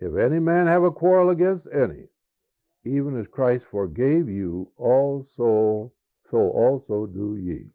[0.00, 2.04] If any man have a quarrel against any,
[2.84, 5.92] even as Christ forgave you, also,
[6.30, 7.66] so also do ye.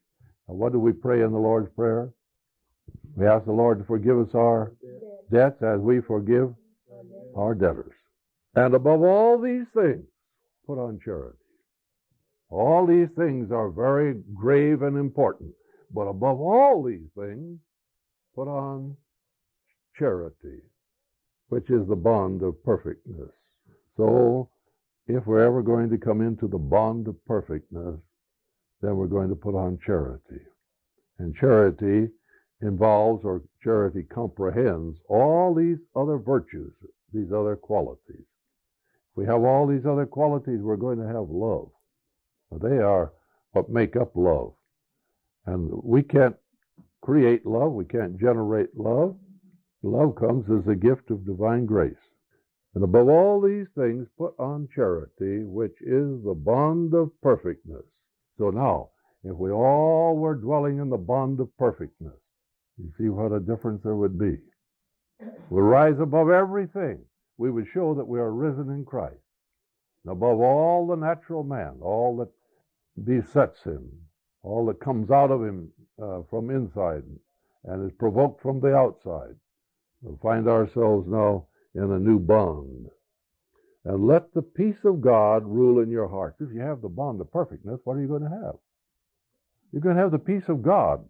[0.48, 2.14] Now, what do we pray in the Lord's Prayer?
[3.16, 4.74] We ask the Lord to forgive us our
[5.32, 6.54] debts as we forgive
[7.36, 7.94] our debtors.
[8.56, 10.06] And above all these things,
[10.66, 11.38] put on charity.
[12.50, 15.54] All these things are very grave and important.
[15.94, 17.60] But above all these things,
[18.36, 18.98] put on
[19.98, 20.62] charity,
[21.50, 23.30] which is the bond of perfectness.
[23.96, 24.50] So,
[25.08, 28.00] if we're ever going to come into the bond of perfectness,
[28.82, 30.42] then we're going to put on charity.
[31.20, 32.10] And charity
[32.62, 36.74] involves or charity comprehends all these other virtues,
[37.14, 38.26] these other qualities.
[39.12, 41.70] If we have all these other qualities, we're going to have love.
[42.62, 43.12] They are
[43.52, 44.54] what make up love.
[45.46, 46.36] And we can't
[47.02, 49.18] create love, we can't generate love.
[49.82, 51.96] Love comes as a gift of divine grace.
[52.76, 57.84] And above all these things, put on charity, which is the bond of perfectness.
[58.38, 58.90] So now,
[59.24, 62.18] if we all were dwelling in the bond of perfectness,
[62.78, 64.38] you see what a difference there would be.
[65.50, 67.06] We rise above everything.
[67.38, 69.22] We would show that we are risen in Christ.
[70.04, 72.32] And above all the natural man, all that
[73.06, 73.90] besets him,
[74.44, 77.04] all that comes out of him uh, from inside
[77.66, 79.36] and is provoked from the outside.
[80.02, 82.90] We'll find ourselves now in a new bond.
[83.86, 86.38] And let the peace of God rule in your hearts.
[86.40, 88.56] If you have the bond of perfectness, what are you going to have?
[89.72, 91.04] You're going to have the peace of God.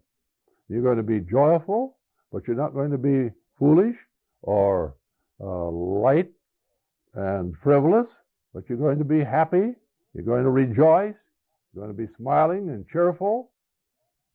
[0.68, 1.96] You're going to be joyful,
[2.32, 3.96] but you're not going to be foolish
[4.42, 4.94] or
[5.40, 6.30] uh, light
[7.14, 8.06] and frivolous,
[8.52, 9.74] but you're going to be happy.
[10.14, 11.14] You're going to rejoice.
[11.74, 13.50] Going to be smiling and cheerful,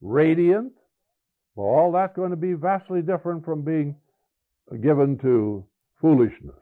[0.01, 0.73] radiant.
[1.55, 3.95] Well, all that's going to be vastly different from being
[4.81, 5.65] given to
[6.01, 6.55] foolishness.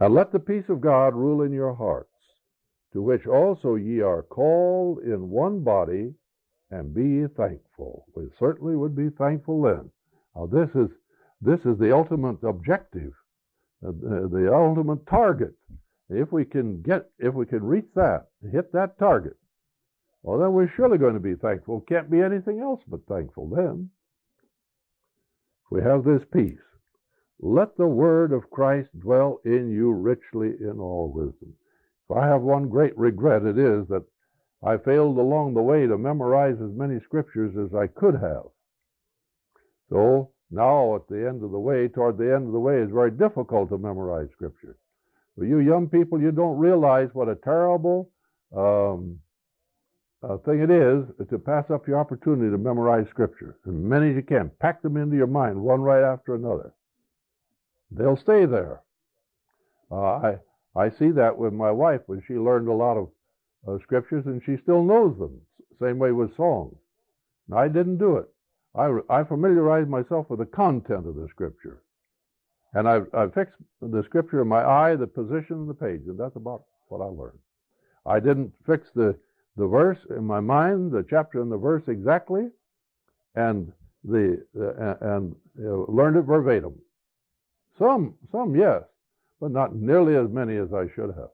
[0.00, 2.10] And let the peace of God rule in your hearts,
[2.92, 6.12] to which also ye are called in one body,
[6.70, 8.06] and be thankful.
[8.14, 9.90] We certainly would be thankful then.
[10.34, 10.90] Now this is
[11.40, 13.12] this is the ultimate objective,
[13.86, 15.54] uh, the ultimate target.
[16.08, 19.36] If we can get, if we can reach that, hit that target,
[20.26, 21.84] well, then we're surely going to be thankful.
[21.88, 23.88] Can't be anything else but thankful then.
[25.70, 26.58] We have this peace,
[27.38, 31.54] let the word of Christ dwell in you richly in all wisdom.
[32.10, 34.04] If I have one great regret, it is that
[34.64, 38.46] I failed along the way to memorize as many scriptures as I could have.
[39.90, 42.92] So now, at the end of the way, toward the end of the way, it's
[42.92, 44.76] very difficult to memorize scripture.
[45.38, 48.10] For you young people, you don't realize what a terrible
[48.56, 49.20] um,
[50.28, 53.56] uh, thing it is to pass up your opportunity to memorize scripture.
[53.66, 54.50] As many as you can.
[54.60, 56.72] Pack them into your mind, one right after another.
[57.90, 58.82] They'll stay there.
[59.90, 60.38] Uh, I
[60.74, 63.08] I see that with my wife when she learned a lot of
[63.66, 65.40] uh, scriptures and she still knows them.
[65.80, 66.76] Same way with songs.
[67.54, 68.26] I didn't do it.
[68.74, 71.82] I, I familiarized myself with the content of the scripture.
[72.74, 76.18] And I, I fixed the scripture in my eye, the position, and the page, and
[76.18, 77.38] that's about what I learned.
[78.04, 79.16] I didn't fix the,
[79.56, 82.48] the verse in my mind, the chapter and the verse exactly,
[83.34, 83.72] and
[84.04, 86.74] the uh, and uh, learned it verbatim.
[87.78, 88.82] Some, some yes,
[89.40, 91.30] but not nearly as many as I should have.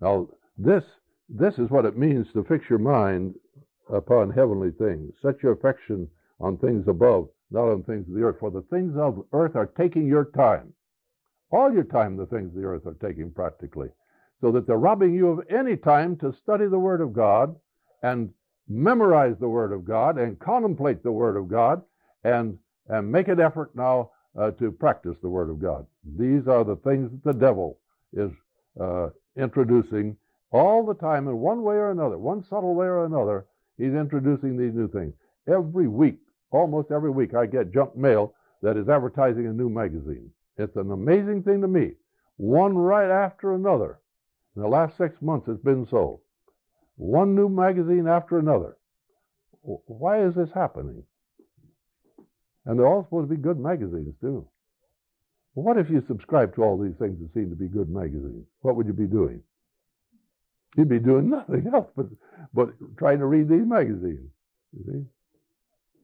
[0.00, 0.84] Now, this
[1.28, 3.34] this is what it means to fix your mind
[3.92, 5.12] upon heavenly things.
[5.22, 6.08] Set your affection
[6.40, 8.36] on things above, not on things of the earth.
[8.40, 10.72] For the things of earth are taking your time.
[11.50, 13.88] All your time, the things of the earth are taking practically.
[14.44, 17.56] So that they're robbing you of any time to study the Word of God
[18.02, 18.28] and
[18.68, 21.80] memorize the Word of God and contemplate the Word of God
[22.24, 25.86] and, and make an effort now uh, to practice the Word of God.
[26.18, 27.78] These are the things that the devil
[28.12, 28.30] is
[28.78, 30.14] uh, introducing
[30.50, 33.46] all the time in one way or another, one subtle way or another.
[33.78, 35.14] He's introducing these new things.
[35.48, 36.18] Every week,
[36.50, 40.30] almost every week, I get junk mail that is advertising a new magazine.
[40.58, 41.92] It's an amazing thing to me.
[42.36, 44.00] One right after another.
[44.56, 46.20] In the last six months, it's been so.
[46.96, 48.76] One new magazine after another.
[49.62, 51.02] Why is this happening?
[52.66, 54.46] And they're all supposed to be good magazines, too.
[55.54, 58.46] What if you subscribe to all these things that seem to be good magazines?
[58.60, 59.42] What would you be doing?
[60.76, 62.06] You'd be doing nothing else but,
[62.52, 64.30] but trying to read these magazines.
[64.72, 65.04] You see?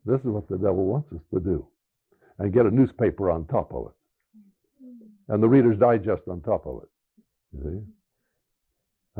[0.05, 1.67] This is what the devil wants us to do.
[2.39, 3.93] And get a newspaper on top of it.
[5.29, 6.89] And the Reader's Digest on top of it.
[7.53, 7.93] You see?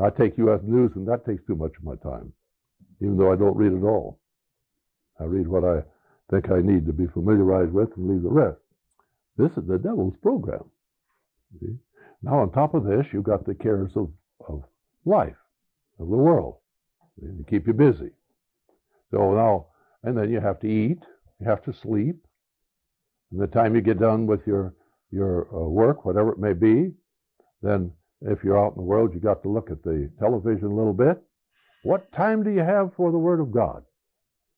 [0.01, 0.61] I take U.S.
[0.63, 2.31] News, and that takes too much of my time,
[3.01, 4.19] even though I don't read it all.
[5.19, 5.83] I read what I
[6.31, 8.59] think I need to be familiarized with and leave the rest.
[9.37, 10.63] This is the devil's program.
[11.59, 11.75] See?
[12.23, 14.11] Now, on top of this, you've got the cares of,
[14.47, 14.63] of
[15.05, 15.35] life,
[15.99, 16.57] of the world,
[17.19, 18.11] to keep you busy.
[19.11, 19.67] So now,
[20.03, 20.99] and then you have to eat,
[21.39, 22.15] you have to sleep.
[23.31, 24.73] And the time you get done with your
[25.11, 26.91] your uh, work, whatever it may be,
[27.61, 30.75] then if you're out in the world, you got to look at the television a
[30.75, 31.21] little bit.
[31.83, 33.83] What time do you have for the Word of God?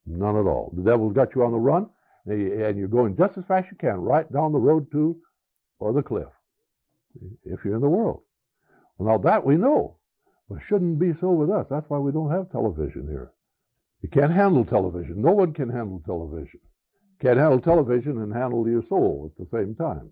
[0.05, 0.73] None at all.
[0.75, 1.89] The devil's got you on the run,
[2.25, 5.15] and you're going just as fast as you can, right down the road to
[5.79, 6.27] or the cliff,
[7.45, 8.21] if you're in the world.
[8.97, 9.97] Well, now that we know,
[10.49, 11.65] but shouldn't be so with us.
[11.69, 13.31] That's why we don't have television here.
[14.01, 15.21] You can't handle television.
[15.21, 16.59] No one can handle television.
[17.21, 20.11] Can't handle television and handle your soul at the same time.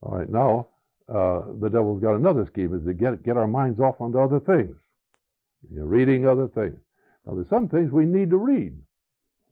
[0.00, 0.68] All right, now
[1.08, 4.40] uh, the devil's got another scheme: is to get get our minds off onto other
[4.40, 4.74] things.
[5.72, 6.78] You're reading other things.
[7.26, 8.76] Now, there's some things we need to read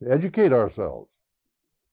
[0.01, 1.09] to educate ourselves.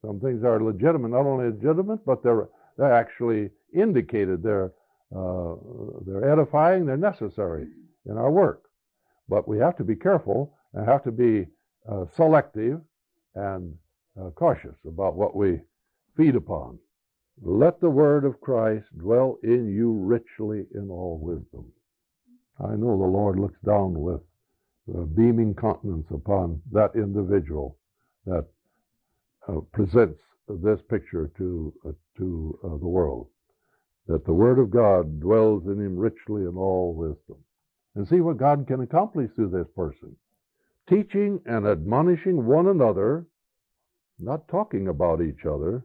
[0.05, 4.43] Some things are legitimate, not only legitimate, but they're they're actually indicated.
[4.43, 4.73] They're
[5.15, 5.55] uh,
[6.07, 6.87] they're edifying.
[6.87, 7.69] They're necessary
[8.07, 8.65] in our work.
[9.29, 11.47] But we have to be careful and have to be
[11.89, 12.81] uh, selective
[13.35, 13.77] and
[14.21, 15.61] uh, cautious about what we
[16.17, 16.79] feed upon.
[17.45, 21.73] Let the word of Christ dwell in you richly in all wisdom.
[22.61, 24.21] I know the Lord looks down with
[24.95, 27.77] a beaming countenance upon that individual
[28.27, 28.47] that
[29.49, 33.27] uh, presents this picture to uh, to uh, the world.
[34.07, 37.43] That the Word of God dwells in him richly in all wisdom.
[37.97, 40.15] And see what God can accomplish through this person
[40.89, 43.27] teaching and admonishing one another,
[44.19, 45.85] not talking about each other,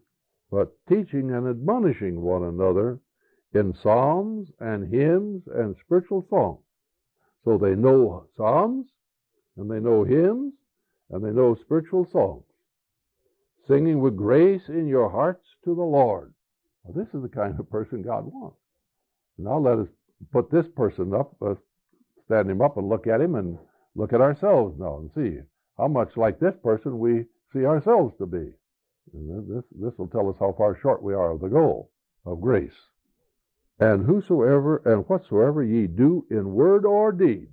[0.51, 2.99] but teaching and admonishing one another
[3.53, 6.61] in psalms and hymns and spiritual songs.
[7.43, 8.87] So they know psalms,
[9.57, 10.53] and they know hymns,
[11.09, 12.43] and they know spiritual songs.
[13.67, 16.33] Singing with grace in your hearts to the Lord.
[16.83, 18.57] Well, this is the kind of person God wants.
[19.37, 19.87] Now let us
[20.31, 21.55] put this person up, uh,
[22.25, 23.57] stand him up and look at him and
[23.95, 25.39] look at ourselves now and see
[25.77, 28.51] how much like this person we see ourselves to be.
[29.14, 31.91] This, this will tell us how far short we are of the goal
[32.26, 32.76] of grace.
[33.80, 37.49] And whosoever and whatsoever ye do in word or deed,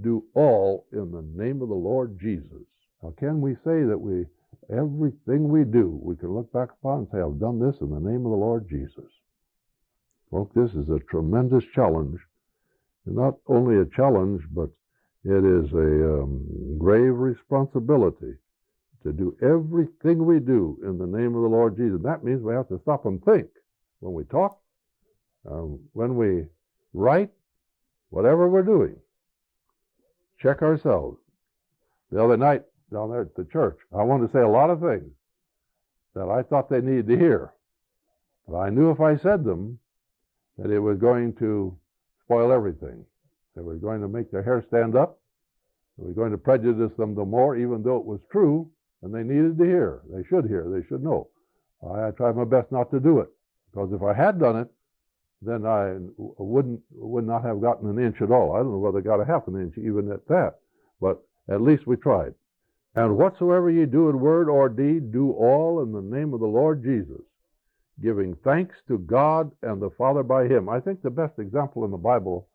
[0.00, 2.62] do all in the name of the Lord Jesus.
[3.02, 4.26] Now, can we say that we,
[4.70, 8.00] everything we do, we can look back upon and say, I've done this in the
[8.00, 9.10] name of the Lord Jesus?
[10.30, 12.18] Folks, this is a tremendous challenge.
[13.04, 14.70] Not only a challenge, but
[15.24, 18.34] it is a um, grave responsibility
[19.02, 22.00] to do everything we do in the name of the Lord Jesus.
[22.02, 23.48] That means we have to stop and think
[24.00, 24.58] when we talk,
[25.50, 26.44] um, when we
[26.92, 27.30] write,
[28.10, 28.96] whatever we're doing.
[30.40, 31.18] Check ourselves.
[32.10, 34.80] The other night down there at the church, I wanted to say a lot of
[34.80, 35.10] things
[36.14, 37.52] that I thought they needed to hear.
[38.46, 39.78] But I knew if I said them,
[40.58, 41.76] that it was going to
[42.24, 43.04] spoil everything.
[43.56, 45.18] It was going to make their hair stand up.
[45.98, 48.70] It was going to prejudice them the more, even though it was true
[49.02, 50.00] and they needed to hear.
[50.12, 50.68] They should hear.
[50.68, 51.28] They should know.
[51.82, 53.28] I, I tried my best not to do it
[53.70, 54.68] because if I had done it,
[55.42, 58.54] then I wouldn't would not have gotten an inch at all.
[58.54, 60.60] I don't know whether I got a half an inch even at that,
[61.00, 62.34] but at least we tried.
[62.94, 66.46] And whatsoever ye do in word or deed, do all in the name of the
[66.46, 67.22] Lord Jesus,
[68.00, 70.68] giving thanks to God and the Father by Him.
[70.68, 72.48] I think the best example in the Bible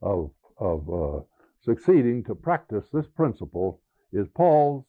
[0.00, 1.20] of of uh,
[1.64, 3.80] succeeding to practice this principle
[4.12, 4.84] is Paul's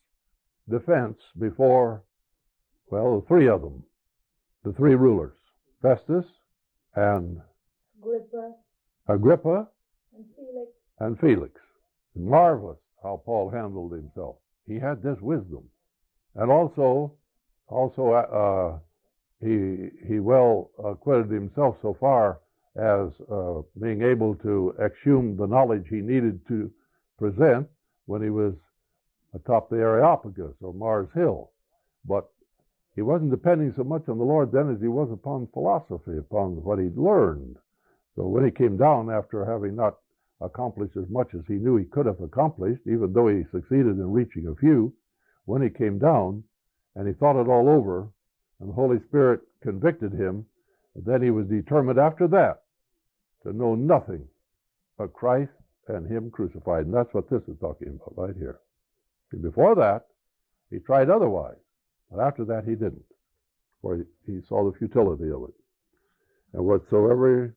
[0.70, 2.04] defense before,
[2.92, 3.84] well, three of them,
[4.64, 5.34] the three rulers,
[5.82, 6.26] Festus
[6.96, 7.40] and
[8.02, 8.54] Agrippa
[9.08, 9.68] Agrippa
[10.16, 10.72] and Felix.
[11.00, 11.52] and Felix.
[12.16, 14.36] Marvelous how Paul handled himself.
[14.68, 15.64] He had this wisdom,
[16.36, 17.14] and also,
[17.68, 18.80] also uh,
[19.42, 22.40] he he well acquitted himself so far
[22.76, 26.70] as uh, being able to exhume the knowledge he needed to
[27.18, 27.68] present
[28.06, 28.54] when he was
[29.34, 31.52] atop the Areopagus or Mars Hill.
[32.06, 32.30] But
[32.96, 36.64] he wasn't depending so much on the Lord then as he was upon philosophy, upon
[36.64, 37.58] what he'd learned.
[38.16, 39.98] So when he came down after having not
[40.42, 44.12] accomplished as much as he knew he could have accomplished, even though he succeeded in
[44.12, 44.94] reaching a few,
[45.46, 46.44] when he came down
[46.96, 48.10] and he thought it all over,
[48.60, 50.46] and the Holy Spirit convicted him,
[50.96, 52.64] then he was determined after that
[53.44, 54.28] to know nothing
[54.98, 55.52] but Christ
[55.88, 56.86] and Him crucified.
[56.86, 58.60] And that's what this is talking about right here.
[59.42, 60.08] Before that,
[60.70, 61.58] he tried otherwise.
[62.12, 63.06] But after that, he didn't.
[63.82, 65.54] For he, saw the futility of it.
[66.54, 67.56] And whatsoever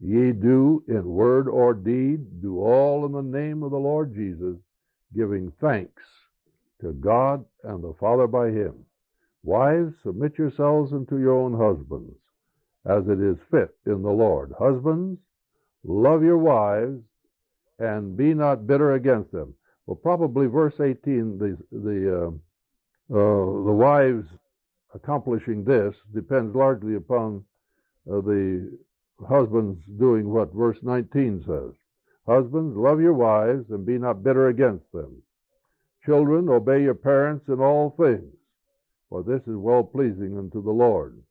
[0.00, 4.56] ye do in word or deed, do all in the name of the Lord Jesus,
[5.16, 6.02] giving thanks
[6.80, 8.74] to God and the Father by him.
[9.42, 12.14] Wives, submit yourselves unto your own husbands,
[12.86, 14.52] as it is fit in the Lord.
[14.58, 15.18] Husbands,
[15.84, 17.02] love your wives,
[17.78, 19.54] and be not bitter against them.
[19.86, 22.28] Well, probably verse 18, the, the, uh,
[23.14, 24.26] uh, the wives
[24.94, 27.44] accomplishing this depends largely upon
[28.10, 28.78] uh, the
[29.28, 31.72] husbands doing what verse 19 says.
[32.26, 35.22] Husbands, love your wives and be not bitter against them.
[36.06, 38.34] Children, obey your parents in all things,
[39.10, 41.22] for this is well pleasing unto the Lord.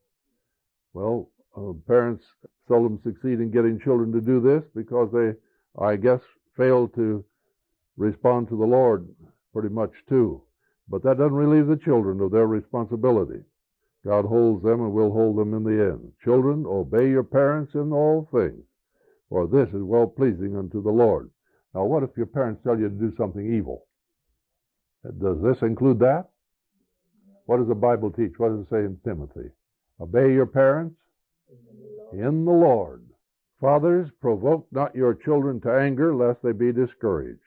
[0.94, 2.24] Well, uh, parents
[2.68, 5.34] seldom succeed in getting children to do this because they,
[5.84, 6.22] I guess,
[6.56, 7.26] fail to
[7.98, 9.08] respond to the Lord
[9.54, 10.42] pretty much too.
[10.90, 13.44] But that doesn't relieve the children of their responsibility.
[14.06, 16.12] God holds them and will hold them in the end.
[16.24, 18.64] Children, obey your parents in all things,
[19.30, 21.30] for this is well pleasing unto the Lord.
[21.74, 23.86] Now, what if your parents tell you to do something evil?
[25.04, 26.30] Does this include that?
[27.46, 28.34] What does the Bible teach?
[28.38, 29.50] What does it say in Timothy?
[30.00, 30.96] Obey your parents
[32.12, 33.06] in the Lord.
[33.60, 37.40] Fathers, provoke not your children to anger, lest they be discouraged.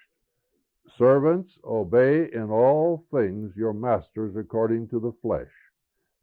[0.96, 5.50] Servants, obey in all things your masters according to the flesh,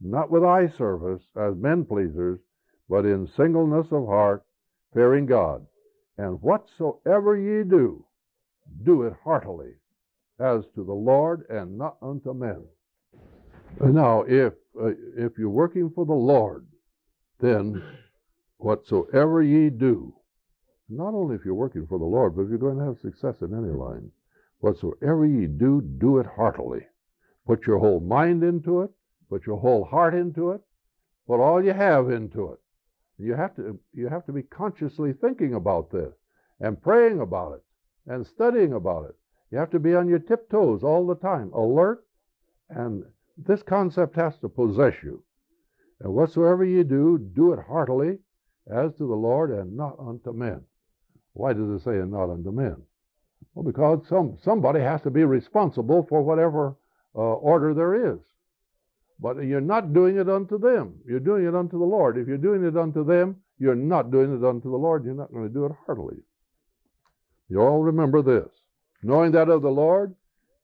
[0.01, 2.39] not with eye service as men pleasers,
[2.89, 4.43] but in singleness of heart,
[4.93, 5.65] fearing God.
[6.17, 8.05] And whatsoever ye do,
[8.83, 9.73] do it heartily,
[10.39, 12.63] as to the Lord and not unto men.
[13.79, 16.67] Now, if uh, if you're working for the Lord,
[17.39, 17.83] then
[18.57, 20.13] whatsoever ye do,
[20.89, 23.41] not only if you're working for the Lord, but if you're going to have success
[23.41, 24.11] in any line,
[24.63, 26.87] whatsoever ye do, do it heartily.
[27.45, 28.91] Put your whole mind into it,
[29.29, 30.61] put your whole heart into it,
[31.27, 32.59] put all you have into it.
[33.17, 36.13] You have to you have to be consciously thinking about this
[36.61, 37.63] and praying about it
[38.07, 39.15] and studying about it.
[39.51, 42.05] You have to be on your tiptoes all the time, alert,
[42.69, 43.03] and
[43.37, 45.23] this concept has to possess you.
[45.99, 48.19] And whatsoever ye do, do it heartily
[48.67, 50.61] as to the Lord and not unto men.
[51.33, 52.77] Why does it say and not unto men?
[53.53, 56.75] Well, because some somebody has to be responsible for whatever
[57.15, 58.19] uh, order there is.
[59.19, 60.95] But you're not doing it unto them.
[61.07, 62.17] You're doing it unto the Lord.
[62.17, 65.05] If you're doing it unto them, you're not doing it unto the Lord.
[65.05, 66.17] You're not going to do it heartily.
[67.49, 68.49] You all remember this.
[69.03, 70.15] Knowing that of the Lord,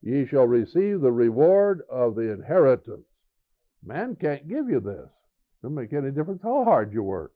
[0.02, 3.06] ye shall receive the reward of the inheritance.
[3.84, 5.06] Man can't give you this.
[5.06, 7.32] It doesn't make any difference how hard you work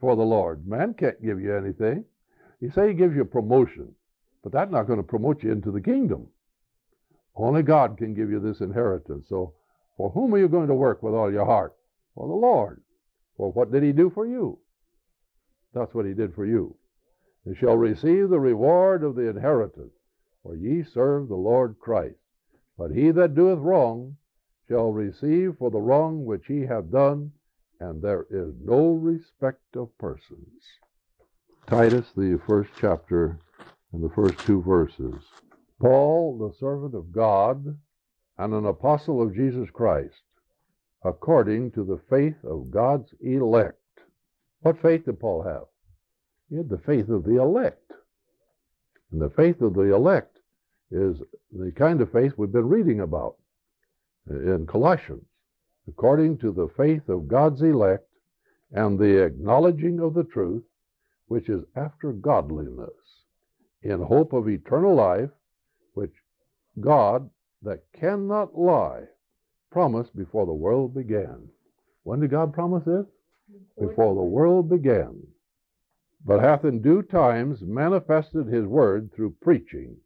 [0.00, 0.66] for the Lord.
[0.66, 2.04] Man can't give you anything.
[2.60, 3.94] You say he gives you promotion,
[4.44, 6.28] but that's not going to promote you into the kingdom.
[7.34, 9.26] Only God can give you this inheritance.
[9.28, 9.54] So,
[9.96, 11.74] for whom are you going to work with all your heart?
[12.14, 12.82] For the Lord.
[13.38, 14.58] For what did he do for you?
[15.72, 16.76] That's what he did for you.
[17.46, 19.92] You shall receive the reward of the inheritance,
[20.42, 22.16] for ye serve the Lord Christ.
[22.78, 24.16] But he that doeth wrong
[24.68, 27.32] shall receive for the wrong which he hath done,
[27.80, 30.62] and there is no respect of persons.
[31.66, 33.38] Titus, the first chapter
[33.94, 35.14] and the first two verses.
[35.80, 37.64] Paul, the servant of God
[38.38, 40.22] and an apostle of Jesus Christ,
[41.04, 43.78] according to the faith of God's elect.
[44.62, 45.66] What faith did Paul have?
[46.50, 47.92] He had the faith of the elect.
[49.12, 50.38] And the faith of the elect
[50.90, 51.18] is
[51.52, 53.36] the kind of faith we've been reading about
[54.28, 55.24] in Colossians.
[55.86, 58.08] According to the faith of God's elect
[58.72, 60.64] and the acknowledging of the truth,
[61.28, 62.90] which is after godliness,
[63.84, 65.30] in hope of eternal life,
[65.92, 66.14] which
[66.80, 67.28] God,
[67.62, 69.04] that cannot lie,
[69.70, 71.48] promised before the world began.
[72.02, 73.06] When did God promise this?
[73.78, 75.26] Before the world began.
[76.24, 79.96] But hath in due times manifested his word through preaching,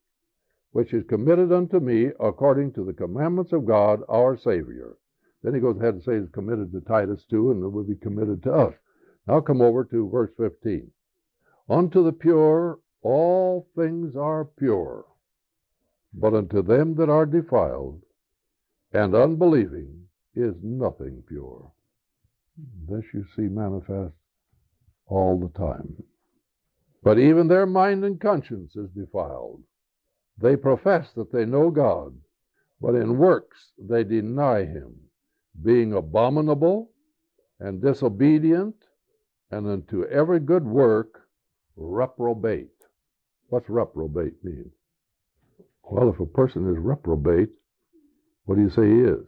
[0.72, 4.97] which is committed unto me according to the commandments of God our Savior.
[5.43, 8.43] Then he goes ahead and says committed to Titus too, and it will be committed
[8.43, 8.74] to us.
[9.29, 10.91] Now come over to verse 15.
[11.68, 15.05] Unto the pure all things are pure,
[16.13, 18.03] but unto them that are defiled
[18.93, 21.71] and unbelieving is nothing pure.
[22.89, 24.15] This you see manifest
[25.07, 26.03] all the time.
[27.03, 29.63] But even their mind and conscience is defiled.
[30.39, 32.15] They profess that they know God,
[32.81, 34.95] but in works they deny him,
[35.63, 36.91] being abominable
[37.61, 38.77] and disobedient,
[39.51, 41.29] and unto every good work
[41.77, 42.78] reprobate.
[43.49, 44.71] What's reprobate mean?
[45.83, 47.49] Well, if a person is reprobate,
[48.45, 49.27] what do you say he is?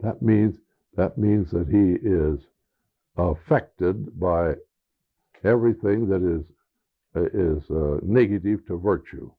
[0.00, 0.56] That means
[0.96, 2.40] that means that he is
[3.16, 4.54] affected by
[5.44, 6.44] everything that is
[7.32, 9.30] is uh, negative to virtue.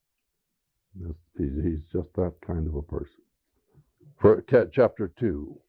[1.38, 3.22] He's, he's just that kind of a person.
[4.20, 5.60] For chapter two,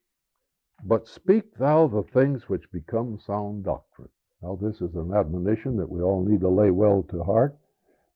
[0.84, 4.08] but speak thou the things which become sound doctrine.
[4.42, 7.56] Now, this is an admonition that we all need to lay well to heart.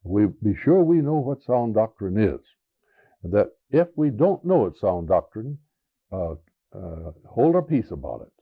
[0.02, 2.40] We be sure we know what sound doctrine is.
[3.22, 5.58] That if we don't know it's sound doctrine,
[6.10, 6.34] uh,
[6.72, 8.32] uh, hold our peace about it.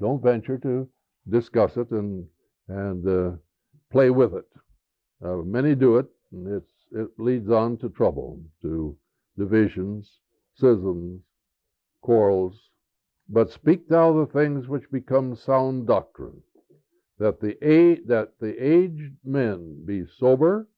[0.00, 0.88] Don't venture to
[1.28, 2.26] discuss it and
[2.68, 3.36] and uh,
[3.90, 4.48] play with it.
[5.22, 8.96] Uh, many do it, and it leads on to trouble, to
[9.36, 10.20] divisions,
[10.54, 11.20] schisms,
[12.00, 12.70] quarrels.
[13.28, 16.42] But speak thou the things which become sound doctrine,
[17.18, 17.56] that the
[18.06, 20.68] that the aged men be sober,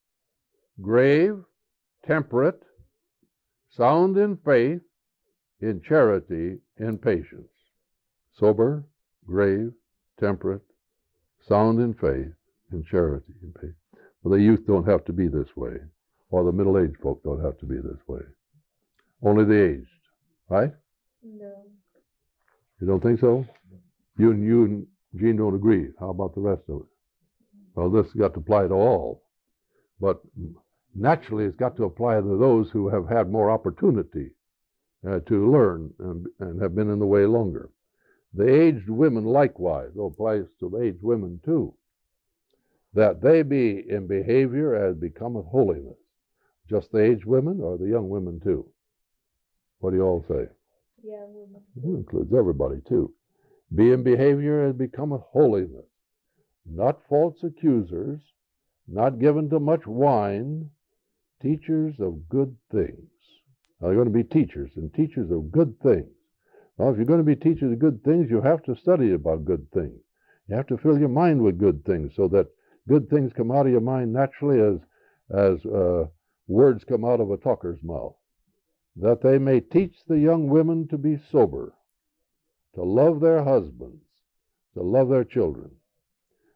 [0.80, 1.36] grave,
[2.06, 2.62] temperate,
[3.70, 4.80] sound in faith,
[5.60, 7.48] in charity, in patience.
[8.38, 8.84] Sober,
[9.26, 9.72] grave,
[10.18, 10.62] temperate,
[11.48, 12.34] sound in faith,
[12.72, 13.76] in charity, in patience.
[14.22, 15.76] Well, the youth don't have to be this way,
[16.30, 18.22] or the middle-aged folk don't have to be this way.
[19.22, 19.88] Only the aged,
[20.48, 20.72] right?
[21.22, 21.64] No.
[22.80, 23.46] You don't think so?
[24.18, 25.88] You and you and Gene don't agree.
[25.98, 26.86] How about the rest of it?
[27.74, 29.22] Well, this has got to apply to all,
[30.00, 30.20] but
[30.94, 34.30] naturally, it's got to apply to those who have had more opportunity
[35.06, 37.70] uh, to learn and, and, have been in the way longer.
[38.32, 41.74] The aged women likewise, though applies to the aged women too,
[42.94, 45.98] that they be in behavior as becometh holiness.
[46.68, 48.66] Just the aged women or the young women too?
[49.80, 50.48] What do you all say?
[51.02, 51.60] Yeah, woman.
[51.76, 53.12] It includes everybody too.
[53.74, 55.84] Be in behavior as becometh holiness,
[56.64, 58.20] not false accusers,
[58.88, 60.70] not given to much wine,
[61.44, 63.10] teachers of good things.
[63.80, 66.08] Now, they're going to be teachers and teachers of good things,
[66.78, 69.44] Well, if you're going to be teachers of good things, you have to study about
[69.44, 70.00] good things.
[70.48, 72.46] You have to fill your mind with good things so that
[72.88, 74.80] good things come out of your mind naturally as,
[75.30, 76.06] as uh,
[76.48, 78.14] words come out of a talker's mouth.
[78.96, 81.74] That they may teach the young women to be sober,
[82.74, 84.04] to love their husbands,
[84.74, 85.70] to love their children.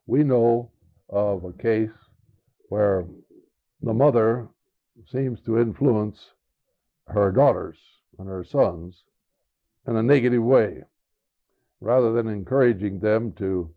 [0.06, 0.70] We know
[1.10, 1.90] of a case
[2.68, 3.06] where
[3.82, 4.48] the mother
[5.06, 6.30] seems to influence
[7.06, 7.76] her daughters
[8.18, 9.04] and her sons
[9.86, 10.82] in a negative way
[11.80, 13.70] rather than encouraging them to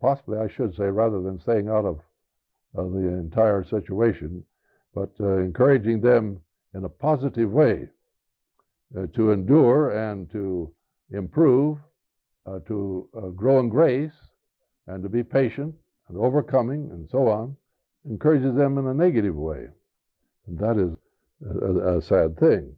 [0.00, 2.00] possibly I should say rather than staying out of,
[2.74, 4.44] of the entire situation
[4.94, 6.40] but uh, encouraging them
[6.74, 7.88] in a positive way
[8.96, 10.72] uh, to endure and to
[11.10, 11.78] improve
[12.46, 14.12] uh, to uh, grow in grace
[14.86, 15.74] and to be patient
[16.08, 17.56] and overcoming and so on
[18.08, 19.68] encourages them in a negative way
[20.48, 20.96] and that is
[21.62, 22.74] a, a sad thing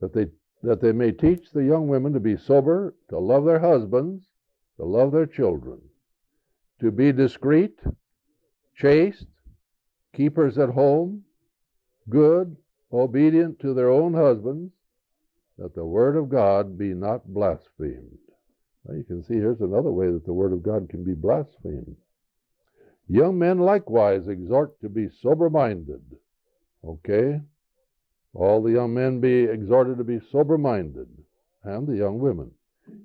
[0.00, 0.26] that they
[0.62, 4.24] that they may teach the young women to be sober, to love their husbands,
[4.78, 5.80] to love their children,
[6.80, 7.78] to be discreet,
[8.74, 9.26] chaste,
[10.14, 11.22] keepers at home,
[12.08, 12.56] good,
[12.92, 14.72] obedient to their own husbands,
[15.58, 18.18] that the word of God be not blasphemed.
[18.84, 21.96] Well, you can see here's another way that the word of God can be blasphemed.
[23.08, 26.02] Young men likewise exhort to be sober minded.
[26.86, 27.40] Okay?
[28.34, 31.08] All the young men be exhorted to be sober minded,
[31.62, 32.50] and the young women,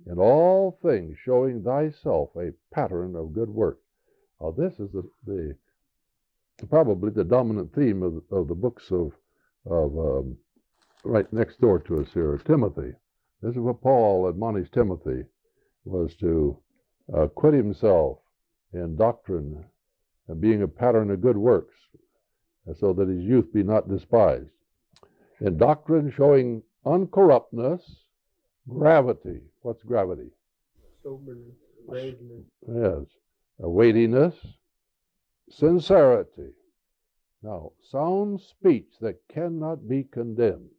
[0.05, 3.79] in all things showing thyself a pattern of good work.
[4.39, 5.55] Now, this is the, the
[6.69, 9.13] probably the dominant theme of, of the books of,
[9.65, 10.37] of um,
[11.03, 12.93] right next door to us here, Timothy.
[13.41, 15.23] This is what Paul admonished Timothy
[15.85, 16.57] was to
[17.15, 18.19] uh, quit himself
[18.73, 19.65] in doctrine
[20.27, 21.75] and being a pattern of good works,
[22.79, 24.49] so that his youth be not despised
[25.41, 27.81] in doctrine showing uncorruptness,
[28.69, 29.41] gravity.
[29.61, 30.29] What's gravity?
[31.03, 31.55] Soberness,
[31.87, 32.45] graveness.
[32.67, 33.05] Yes.
[33.59, 34.35] A weightiness,
[35.49, 36.53] sincerity.
[37.43, 40.69] Now, sound speech that cannot be condemned.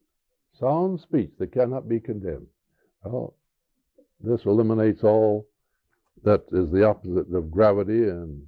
[0.58, 2.46] Sound speech that cannot be condemned.
[3.04, 3.34] Well,
[4.20, 5.46] this eliminates all
[6.22, 8.46] that is the opposite of gravity and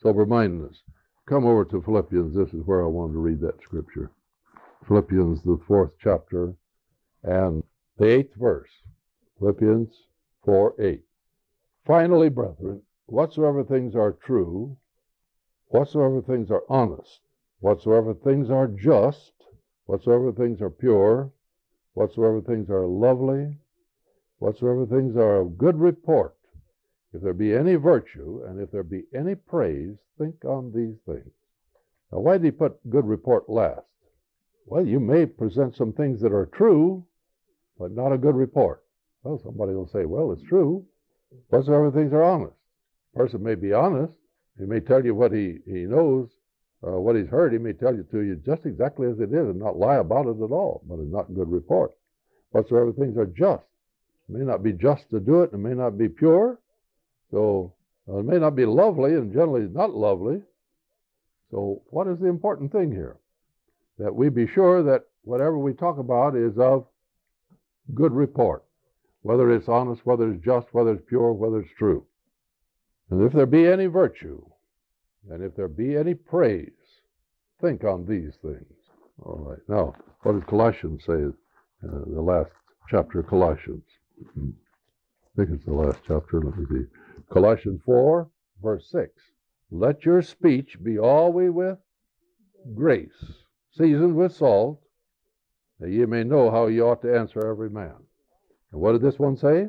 [0.00, 0.82] sober mindedness.
[1.26, 2.36] Come over to Philippians.
[2.36, 4.12] This is where I wanted to read that scripture.
[4.86, 6.54] Philippians, the fourth chapter,
[7.24, 7.64] and
[7.98, 8.70] the eighth verse.
[9.40, 9.92] Philippians
[10.44, 11.02] 4 8.
[11.84, 14.76] Finally, brethren, whatsoever things are true,
[15.66, 17.20] whatsoever things are honest,
[17.58, 19.32] whatsoever things are just,
[19.86, 21.32] whatsoever things are pure,
[21.94, 23.58] whatsoever things are lovely,
[24.38, 26.36] whatsoever things are of good report,
[27.16, 31.30] if there be any virtue, and if there be any praise, think on these things.
[32.12, 33.86] Now, why did he put good report last?
[34.66, 37.04] Well, you may present some things that are true,
[37.78, 38.84] but not a good report.
[39.22, 40.84] Well, somebody will say, well, it's true.
[41.48, 42.54] Whatsoever things are honest.
[43.14, 44.12] A person may be honest.
[44.58, 46.28] He may tell you what he, he knows,
[46.86, 47.52] uh, what he's heard.
[47.52, 50.26] He may tell you to you just exactly as it is and not lie about
[50.26, 51.92] it at all, but it's not good report.
[52.50, 53.64] Whatsoever things are just.
[54.28, 56.58] It may not be just to do it, and it may not be pure.
[57.30, 57.74] So
[58.08, 60.42] it may not be lovely, and generally not lovely.
[61.50, 63.16] So what is the important thing here?
[63.98, 66.86] that we be sure that whatever we talk about is of
[67.94, 68.64] good report,
[69.22, 72.04] whether it's honest, whether it's just, whether it's pure, whether it's true.
[73.10, 74.44] And if there be any virtue,
[75.30, 76.70] and if there be any praise,
[77.60, 78.74] think on these things.
[79.24, 79.58] All right.
[79.68, 81.24] Now, what does Colossians say?
[81.84, 82.50] Uh, the last
[82.90, 83.84] chapter of Colossians.
[84.36, 86.40] I think it's the last chapter.
[86.40, 86.86] Let me see.
[87.30, 88.28] Colossians 4,
[88.62, 89.12] verse 6.
[89.70, 91.78] Let your speech be always with
[92.74, 93.42] grace
[93.76, 94.80] seasoned with salt,
[95.78, 97.96] that ye may know how ye ought to answer every man.
[98.72, 99.68] And what did this one say?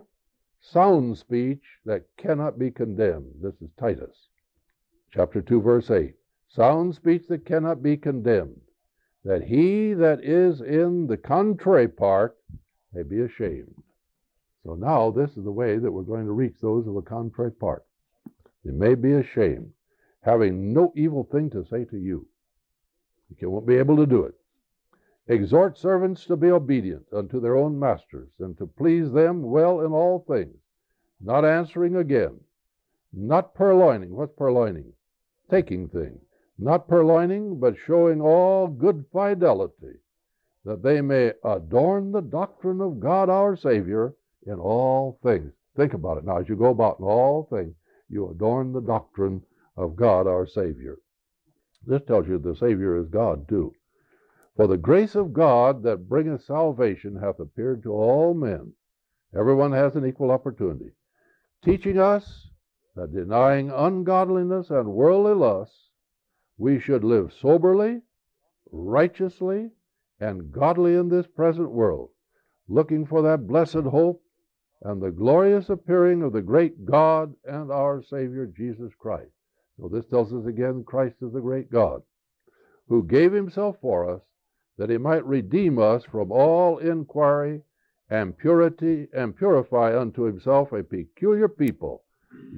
[0.62, 3.34] Sound speech that cannot be condemned.
[3.42, 4.30] This is Titus,
[5.12, 6.16] chapter 2, verse 8.
[6.48, 8.62] Sound speech that cannot be condemned,
[9.26, 12.38] that he that is in the contrary part
[12.94, 13.84] may be ashamed.
[14.68, 17.54] So now this is the way that we're going to reach those of a contrary
[17.54, 17.86] part.
[18.66, 19.72] They may be ashamed,
[20.24, 22.28] having no evil thing to say to you.
[23.40, 24.34] You won't be able to do it.
[25.30, 29.94] Exhort servants to be obedient unto their own masters, and to please them well in
[29.94, 30.58] all things,
[31.22, 32.38] not answering again,
[33.14, 34.10] not purloining.
[34.10, 34.92] What's purloining?
[35.50, 36.20] Taking things.
[36.60, 40.02] Not purloining, but showing all good fidelity,
[40.66, 44.14] that they may adorn the doctrine of God our Savior
[44.48, 45.52] in all things.
[45.76, 46.38] Think about it now.
[46.38, 47.76] As you go about in all things,
[48.10, 49.44] you adorn the doctrine
[49.76, 50.98] of God our Savior.
[51.86, 53.74] This tells you the Savior is God, too.
[54.56, 58.74] For the grace of God that bringeth salvation hath appeared to all men,
[59.36, 60.92] Everyone has an equal opportunity.
[61.64, 62.50] Teaching us
[62.96, 65.90] that denying ungodliness and worldly lusts,
[66.58, 68.02] we should live soberly,
[68.72, 69.72] righteously,
[70.20, 72.10] and godly in this present world,
[72.68, 74.24] looking for that blessed hope
[74.82, 79.32] and the glorious appearing of the great God and our Savior Jesus Christ.
[79.80, 82.02] So this tells us again Christ is the great God,
[82.88, 84.22] who gave himself for us
[84.78, 87.62] that he might redeem us from all inquiry
[88.10, 92.04] and purity and purify unto himself a peculiar people,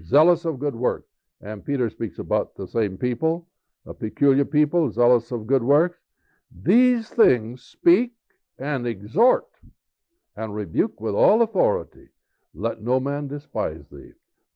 [0.05, 1.09] zealous of good works.
[1.41, 3.47] And Peter speaks about the same people,
[3.85, 5.97] a peculiar people, zealous of good works.
[6.63, 8.11] These things speak
[8.57, 9.48] and exhort
[10.35, 12.07] and rebuke with all authority.
[12.53, 14.11] Let no man despise thee.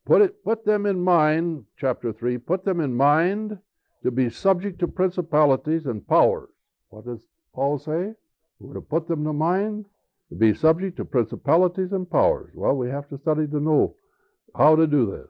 [0.05, 3.57] Put it put them in mind, chapter three, put them in mind
[4.03, 6.49] to be subject to principalities and powers.
[6.89, 7.21] What does
[7.53, 8.13] Paul say?
[8.59, 9.85] We're to put them to mind
[10.29, 12.51] to be subject to principalities and powers.
[12.55, 13.95] Well, we have to study to know
[14.55, 15.29] how to do this.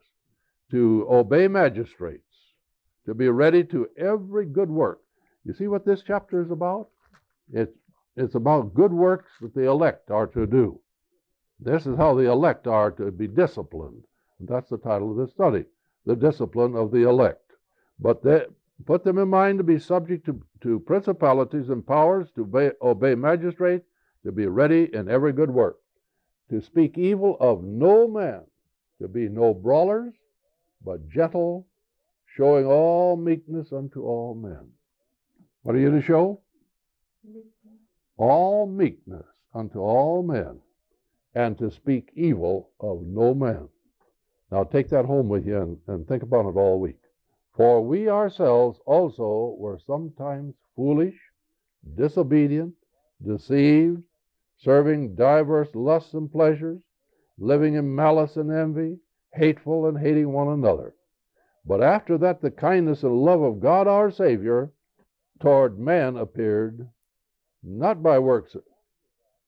[0.71, 2.23] To obey magistrates,
[3.05, 5.01] to be ready to every good work.
[5.45, 6.87] You see what this chapter is about?
[7.51, 7.77] It's,
[8.15, 10.79] it's about good works that the elect are to do.
[11.59, 14.03] This is how the elect are to be disciplined.
[14.39, 15.65] That's the title of this study
[16.05, 17.53] The Discipline of the Elect.
[17.99, 18.45] But they,
[18.85, 23.15] put them in mind to be subject to, to principalities and powers, to obey, obey
[23.15, 23.85] magistrates,
[24.25, 25.77] to be ready in every good work,
[26.49, 28.41] to speak evil of no man,
[29.01, 30.13] to be no brawlers,
[30.83, 31.67] but gentle,
[32.25, 34.67] showing all meekness unto all men.
[35.61, 36.41] What are you to show?
[38.17, 40.61] All meekness unto all men,
[41.33, 43.69] and to speak evil of no man.
[44.51, 46.99] Now take that home with you and, and think about it all week.
[47.55, 51.19] For we ourselves also were sometimes foolish,
[51.95, 52.75] disobedient,
[53.25, 54.03] deceived,
[54.57, 56.81] serving divers lusts and pleasures,
[57.37, 58.99] living in malice and envy,
[59.33, 60.93] hateful and hating one another.
[61.65, 64.71] But after that, the kindness and love of God our Savior
[65.39, 66.87] toward man appeared,
[67.63, 68.55] not by works.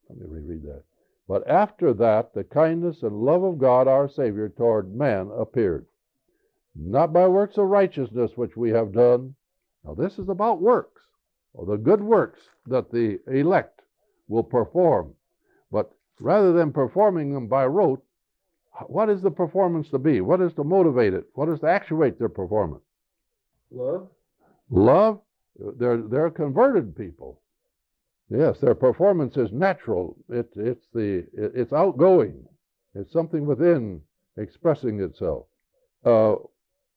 [0.09, 0.83] Let me reread that.
[1.27, 5.85] But after that, the kindness and love of God our Savior toward man appeared,
[6.75, 9.35] not by works of righteousness which we have done.
[9.83, 11.01] Now, this is about works,
[11.53, 13.81] or the good works that the elect
[14.27, 15.13] will perform.
[15.71, 18.03] But rather than performing them by rote,
[18.87, 20.21] what is the performance to be?
[20.21, 21.25] What is to motivate it?
[21.33, 22.83] What is to actuate their performance?
[23.71, 24.09] Love?
[24.69, 25.21] Love.
[25.57, 27.41] They're, they're converted people.
[28.29, 30.17] Yes, their performance is natural.
[30.29, 32.45] It, it's, the, it, it's outgoing.
[32.95, 34.01] It's something within
[34.37, 35.45] expressing itself.
[36.03, 36.35] Uh,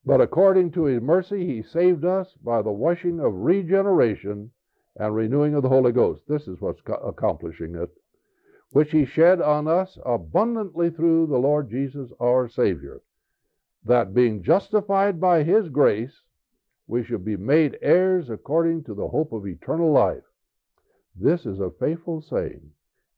[0.06, 4.50] but according to his mercy, he saved us by the washing of regeneration
[4.96, 6.22] and renewing of the Holy Ghost.
[6.28, 7.90] This is what's accomplishing it,
[8.70, 13.02] which he shed on us abundantly through the Lord Jesus our Savior,
[13.84, 16.22] that being justified by his grace,
[16.86, 20.24] we should be made heirs according to the hope of eternal life.
[21.20, 22.70] This is a faithful saying,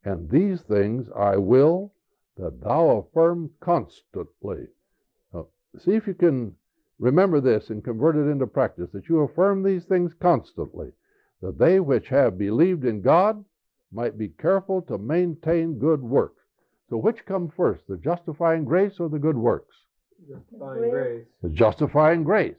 [0.05, 1.93] and these things I will
[2.37, 4.69] that thou affirm constantly.
[5.33, 5.49] Now,
[5.79, 6.57] see if you can
[6.99, 10.93] remember this and convert it into practice, that you affirm these things constantly
[11.41, 13.45] that they which have believed in God
[13.93, 16.43] might be careful to maintain good works.
[16.89, 19.75] So, which come first, the justifying grace or the good works?
[20.29, 21.27] Justifying grace.
[21.43, 22.57] The justifying grace.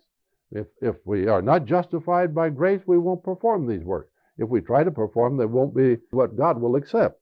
[0.51, 4.10] If, if we are not justified by grace, we won't perform these works.
[4.37, 7.19] If we try to perform, they won't be what God will accept.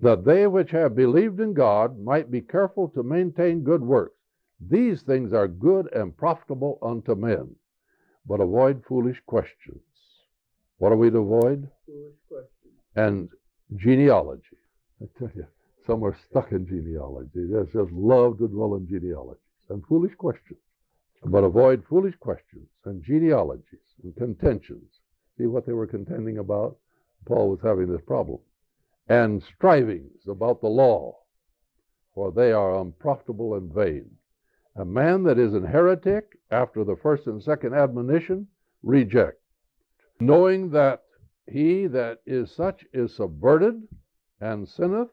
[0.00, 4.16] That they which have believed in God might be careful to maintain good works.
[4.60, 7.54] These things are good and profitable unto men,
[8.26, 9.82] but avoid foolish questions
[10.80, 11.68] what are we to avoid?
[11.84, 12.70] Foolish question.
[12.96, 13.28] And
[13.76, 14.56] genealogy.
[15.02, 15.46] I tell you,
[15.86, 17.44] some are stuck in genealogy.
[17.52, 20.58] They just love to dwell in genealogies and foolish questions.
[21.22, 24.99] But avoid foolish questions and genealogies and contentions.
[25.40, 26.76] See what they were contending about?
[27.24, 28.40] Paul was having this problem.
[29.08, 31.16] And strivings about the law,
[32.14, 34.10] for they are unprofitable and vain.
[34.76, 38.48] A man that is an heretic after the first and second admonition,
[38.82, 39.40] reject
[40.20, 41.04] knowing that
[41.50, 43.88] he that is such is subverted
[44.42, 45.08] and sinneth,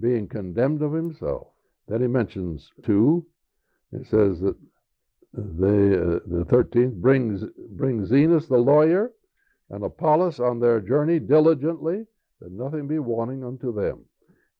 [0.00, 1.48] being condemned of himself.
[1.88, 3.24] Then he mentions two.
[3.90, 4.56] It says that
[5.32, 9.12] they, uh, the 13th brings, brings Zenas the lawyer
[9.70, 12.06] and Apollos on their journey diligently,
[12.40, 14.04] that nothing be wanting unto them.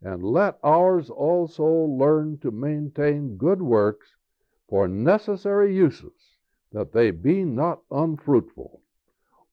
[0.03, 4.09] And let ours also learn to maintain good works
[4.69, 6.37] for necessary uses,
[6.73, 8.83] that they be not unfruitful.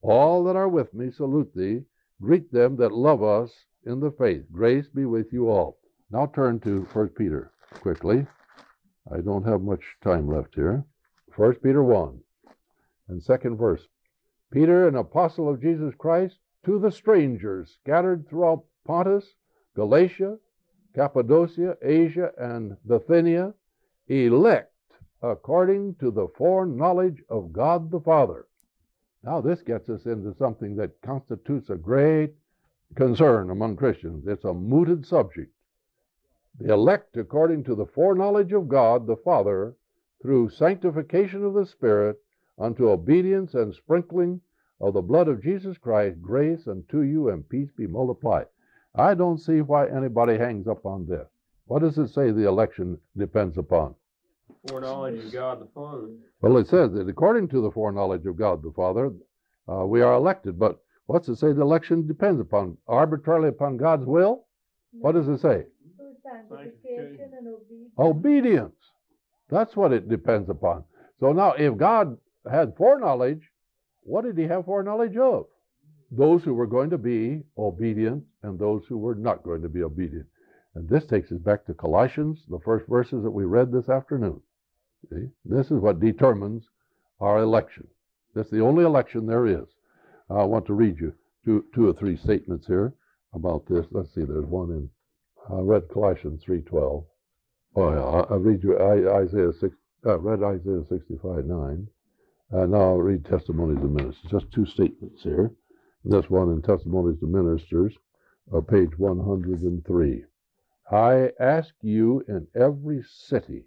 [0.02, 1.84] All that are with me salute thee.
[2.22, 4.46] Greet them that love us in the faith.
[4.52, 5.78] Grace be with you all.
[6.12, 7.52] Now turn to 1 Peter
[7.82, 8.26] quickly.
[9.12, 10.86] I don't have much time left here.
[11.36, 12.20] 1 Peter 1
[13.08, 13.88] and second verse.
[14.54, 19.34] Peter, an apostle of Jesus Christ, to the strangers scattered throughout Pontus,
[19.76, 20.38] Galatia,
[20.94, 23.56] Cappadocia, Asia, and Bithynia,
[24.08, 24.72] elect
[25.24, 28.46] according to the foreknowledge of God the Father.
[29.24, 32.36] Now, this gets us into something that constitutes a great
[32.94, 34.28] concern among Christians.
[34.28, 35.52] It's a mooted subject.
[36.60, 39.74] The elect according to the foreknowledge of God the Father
[40.22, 42.20] through sanctification of the Spirit
[42.58, 44.42] unto obedience and sprinkling
[44.80, 48.48] of the blood of Jesus Christ, grace unto you and peace be multiplied.
[48.96, 51.28] I don't see why anybody hangs up on this.
[51.66, 53.96] What does it say the election depends upon?
[54.68, 56.10] Foreknowledge of God the Father.
[56.42, 59.12] Well, it says that according to the foreknowledge of God the Father,
[59.70, 60.60] uh, we are elected.
[60.60, 62.78] But what's it say the election depends upon?
[62.88, 64.46] Arbitrarily upon God's will?
[64.92, 65.66] What does it say?
[65.98, 66.16] Through
[67.20, 67.94] and obedience.
[67.98, 68.76] Obedience.
[69.50, 70.84] That's what it depends upon.
[71.20, 72.18] So now, if God
[72.50, 73.50] had foreknowledge,
[74.02, 75.46] what did he have foreknowledge of?
[76.12, 79.84] Those who were going to be obedient and those who were not going to be
[79.84, 80.28] obedient.
[80.76, 84.42] And this takes us back to Colossians, the first verses that we read this afternoon.
[85.10, 85.28] See?
[85.46, 86.64] This is what determines
[87.20, 87.88] our election.
[88.34, 89.68] That's the only election there is.
[90.30, 91.14] I want to read you
[91.46, 92.94] two, two or three statements here
[93.34, 93.86] about this.
[93.92, 94.90] Let's see, there's one in,
[95.50, 97.06] I read Colossians 3.12.
[97.76, 99.76] Oh, yeah, I, I read you Isaiah 6,
[100.06, 101.88] uh, read Isaiah 65, 9.
[102.52, 104.30] And now I'll read Testimonies of Ministers.
[104.30, 105.52] Just two statements here.
[106.04, 107.98] This one in Testimonies of Ministers,
[108.54, 110.26] uh, page 103.
[110.92, 113.66] I ask you in every city,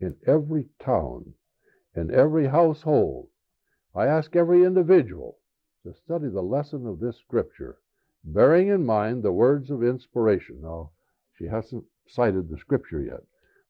[0.00, 1.34] in every town,
[1.96, 3.28] in every household,
[3.94, 5.38] I ask every individual
[5.82, 7.78] to study the lesson of this scripture,
[8.24, 10.60] bearing in mind the words of inspiration.
[10.62, 10.92] Now,
[11.36, 13.24] she hasn't cited the scripture yet,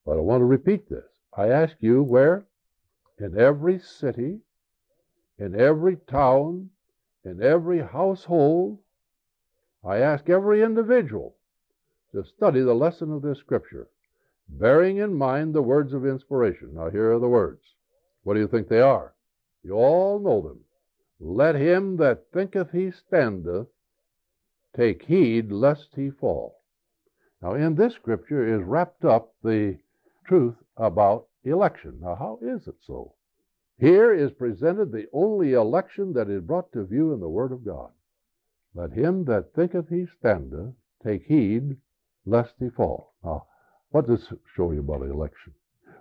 [0.04, 1.08] but I want to repeat this.
[1.36, 2.46] I ask you where?
[3.18, 4.40] In every city,
[5.38, 6.70] in every town,
[7.24, 8.78] in every household,
[9.84, 11.36] I ask every individual
[12.12, 13.88] to study the lesson of this scripture,
[14.48, 16.74] bearing in mind the words of inspiration.
[16.74, 17.62] Now, here are the words.
[18.22, 19.14] What do you think they are?
[19.62, 20.64] You all know them.
[21.20, 23.68] Let him that thinketh he standeth
[24.74, 26.60] take heed lest he fall.
[27.40, 29.78] Now, in this scripture is wrapped up the
[30.24, 31.98] truth about election.
[32.00, 33.14] Now, how is it so?
[33.78, 37.64] Here is presented the only election that is brought to view in the Word of
[37.64, 37.90] God.
[38.74, 41.76] Let him that thinketh he standeth take heed
[42.26, 43.14] lest he fall.
[43.22, 43.46] Now,
[43.90, 45.54] what does this show you about election?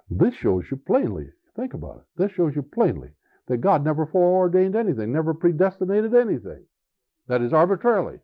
[0.10, 3.10] This shows you plainly, think about it, this shows you plainly
[3.48, 6.66] that God never foreordained anything, never predestinated anything.
[7.28, 8.20] That is arbitrarily.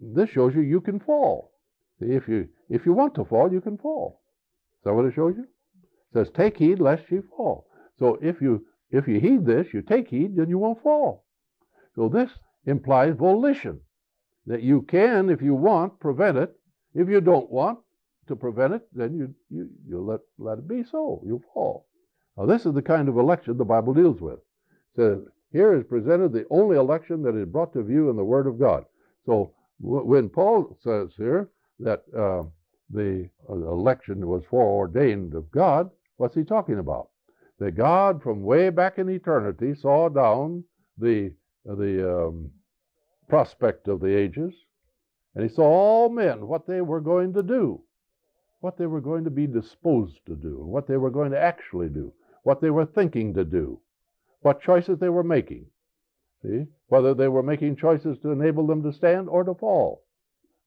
[0.00, 1.52] This shows you you can fall.
[2.00, 4.20] If you if you want to fall, you can fall.
[4.78, 5.46] Is that what it shows you?
[6.14, 7.66] Says, take heed lest ye fall.
[7.98, 11.24] So if you if you heed this, you take heed, then you won't fall.
[11.96, 12.30] So this
[12.66, 13.80] implies volition.
[14.46, 16.54] That you can, if you want, prevent it.
[16.94, 17.80] If you don't want
[18.28, 21.20] to prevent it, then you you, you let, let it be so.
[21.26, 21.86] You fall.
[22.36, 24.38] Now this is the kind of election the Bible deals with.
[24.38, 25.18] It says
[25.50, 28.60] here is presented the only election that is brought to view in the Word of
[28.60, 28.84] God.
[29.26, 31.48] So when Paul says here
[31.80, 32.44] that uh,
[32.90, 37.08] the uh, election was foreordained of God, what's he talking about?
[37.58, 40.64] That God, from way back in eternity, saw down
[40.98, 41.32] the
[41.64, 42.50] the um,
[43.28, 44.52] prospect of the ages,
[45.34, 47.80] and he saw all men what they were going to do,
[48.60, 51.88] what they were going to be disposed to do, what they were going to actually
[51.88, 52.12] do,
[52.42, 53.80] what they were thinking to do,
[54.42, 55.66] what choices they were making.
[56.42, 56.66] See?
[56.88, 60.04] Whether they were making choices to enable them to stand or to fall.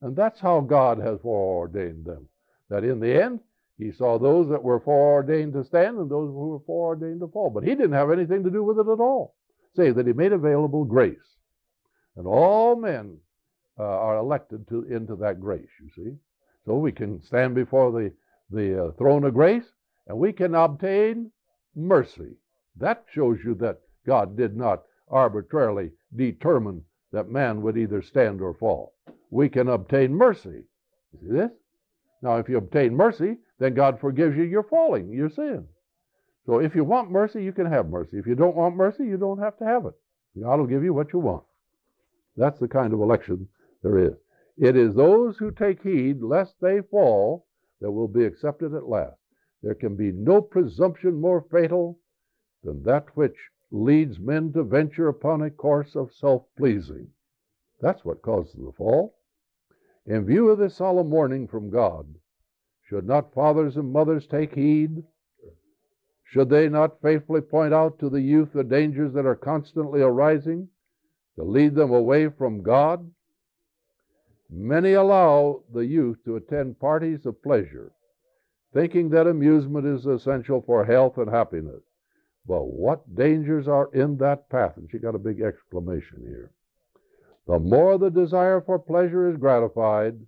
[0.02, 2.28] And that's how God has foreordained them.
[2.70, 3.40] That in the end,
[3.78, 7.52] he saw those that were foreordained to stand and those who were foreordained to fall.
[7.52, 9.36] But he didn't have anything to do with it at all.
[9.76, 11.36] save that he made available grace.
[12.16, 13.20] And all men
[13.78, 16.18] uh, are elected to into that grace, you see.
[16.66, 18.12] So we can stand before the,
[18.50, 19.72] the uh, throne of grace
[20.08, 21.32] and we can obtain
[21.76, 22.36] mercy.
[22.78, 28.54] That shows you that God did not arbitrarily determine that man would either stand or
[28.56, 28.94] fall.
[29.30, 30.64] We can obtain mercy.
[31.14, 31.52] You see this?
[32.22, 35.68] Now, if you obtain mercy, then God forgives you your falling, your sin.
[36.46, 38.18] So if you want mercy, you can have mercy.
[38.18, 39.94] If you don't want mercy, you don't have to have it.
[40.40, 41.44] God will give you what you want.
[42.36, 43.48] That's the kind of election
[43.84, 44.14] there is.
[44.58, 47.46] It is those who take heed lest they fall
[47.82, 49.18] that will be accepted at last.
[49.62, 52.00] There can be no presumption more fatal
[52.64, 53.38] than that which
[53.72, 57.10] leads men to venture upon a course of self pleasing.
[57.82, 59.17] That's what causes the fall.
[60.08, 62.08] In view of this solemn warning from God,
[62.82, 65.04] should not fathers and mothers take heed?
[66.24, 70.70] Should they not faithfully point out to the youth the dangers that are constantly arising
[71.36, 73.12] to lead them away from God?
[74.50, 77.92] Many allow the youth to attend parties of pleasure,
[78.74, 81.84] thinking that amusement is essential for health and happiness.
[82.48, 84.78] But what dangers are in that path?
[84.78, 86.54] And she got a big exclamation here.
[87.48, 90.20] The more the desire for pleasure is gratified,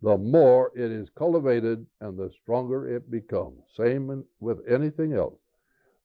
[0.00, 3.62] the more it is cultivated and the stronger it becomes.
[3.76, 5.40] Same with anything else.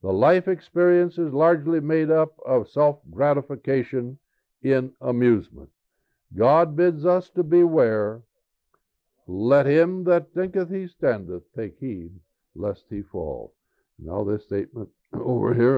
[0.02, 4.18] The life experience is largely made up of self gratification
[4.64, 5.70] in amusement.
[6.36, 8.24] God bids us to beware.
[9.28, 12.20] Let him that thinketh he standeth take heed
[12.56, 13.54] lest he fall.
[14.00, 15.78] Now, this statement over here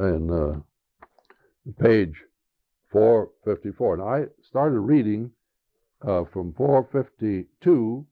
[0.00, 0.60] in uh,
[1.80, 2.24] page
[2.90, 3.96] 454.
[3.98, 5.30] Now, I started reading
[6.06, 8.06] uh, from 452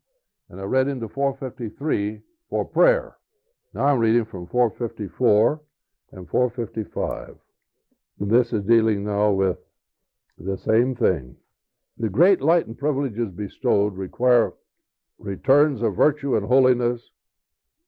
[0.49, 2.21] and I read into 453
[2.51, 3.17] for prayer.
[3.75, 5.61] Now I'm reading from 454
[6.13, 7.37] and 455.
[8.19, 9.59] This is dealing now with
[10.39, 11.37] the same thing.
[11.99, 14.53] The great light and privileges bestowed require
[15.19, 17.01] returns of virtue and holiness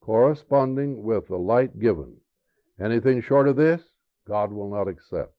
[0.00, 2.16] corresponding with the light given.
[2.80, 3.82] Anything short of this,
[4.26, 5.34] God will not accept.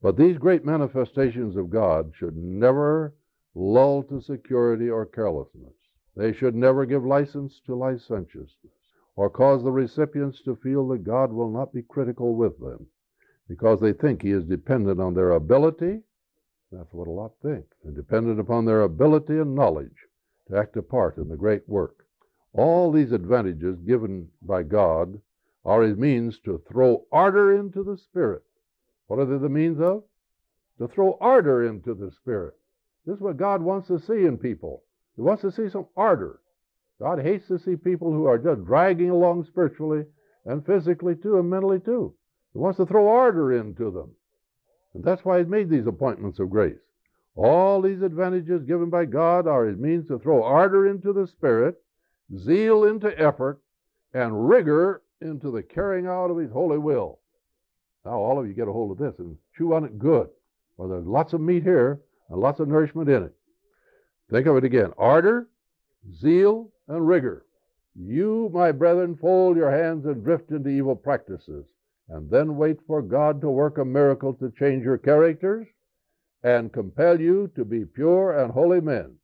[0.00, 3.14] But these great manifestations of God should never
[3.54, 5.74] lull to security or carelessness.
[6.14, 8.72] They should never give license to licentiousness
[9.16, 12.86] or cause the recipients to feel that God will not be critical with them
[13.48, 16.02] because they think He is dependent on their ability.
[16.70, 20.06] That's what a lot think, and dependent upon their ability and knowledge
[20.48, 22.06] to act a part in the great work.
[22.52, 25.20] All these advantages given by God
[25.64, 28.44] are His means to throw ardor into the Spirit.
[29.08, 30.04] What are they the means of?
[30.78, 32.54] To throw ardor into the Spirit.
[33.04, 34.84] This is what God wants to see in people.
[35.16, 36.40] He wants to see some ardor.
[37.00, 40.04] God hates to see people who are just dragging along spiritually
[40.44, 42.14] and physically too and mentally too.
[42.52, 44.14] He wants to throw ardor into them.
[44.94, 46.78] And that's why He's made these appointments of grace.
[47.34, 51.80] All these advantages given by God are His means to throw ardor into the Spirit,
[52.36, 53.60] zeal into effort,
[54.12, 57.20] and rigor into the carrying out of His holy will.
[58.04, 60.28] Now, all of you get a hold of this and chew on it good.
[60.76, 63.34] Well, there's lots of meat here, and lots of nourishment in it.
[64.30, 65.48] Think of it again ardor,
[66.14, 67.44] zeal, and rigor.
[67.94, 71.66] You, my brethren, fold your hands and drift into evil practices,
[72.08, 75.66] and then wait for God to work a miracle to change your characters
[76.42, 79.16] and compel you to be pure and holy men.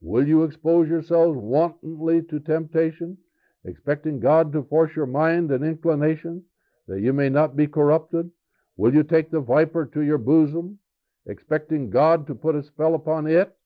[0.00, 3.16] Will you expose yourselves wantonly to temptation,
[3.64, 6.42] expecting God to force your mind and inclination,
[6.88, 8.30] that you may not be corrupted?
[8.76, 10.78] Will you take the viper to your bosom,
[11.26, 13.56] expecting God to put a spell upon it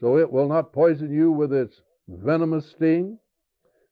[0.00, 3.18] so it will not poison you with its venomous sting?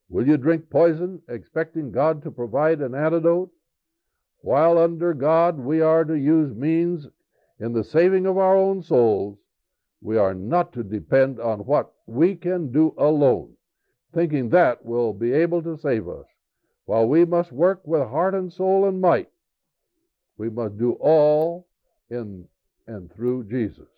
[0.08, 3.50] Will you drink poison, expecting God to provide an antidote?
[4.40, 7.08] While under God we are to use means
[7.58, 9.38] in the saving of our own souls,
[10.00, 13.56] we are not to depend on what we can do alone,
[14.14, 16.26] thinking that will be able to save us.
[16.86, 19.28] While we must work with heart and soul and might,
[20.38, 21.66] we must do all
[22.10, 22.46] in
[22.86, 23.88] and through Jesus.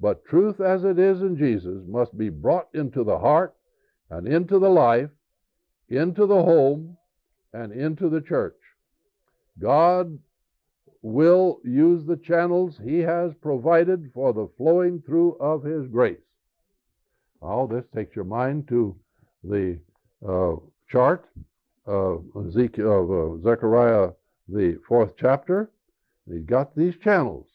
[0.00, 3.54] But truth as it is in Jesus must be brought into the heart
[4.10, 5.10] and into the life,
[5.88, 6.96] into the home,
[7.52, 8.56] and into the church.
[9.58, 10.18] God
[11.02, 16.18] will use the channels He has provided for the flowing through of His grace.
[17.42, 18.96] Now, this takes your mind to
[19.42, 19.78] the
[20.26, 20.56] uh,
[20.88, 21.28] chart
[21.86, 22.16] uh,
[22.46, 24.10] Ezekiel, of uh, Zechariah,
[24.48, 25.70] the fourth chapter.
[26.30, 27.46] He's got these channels.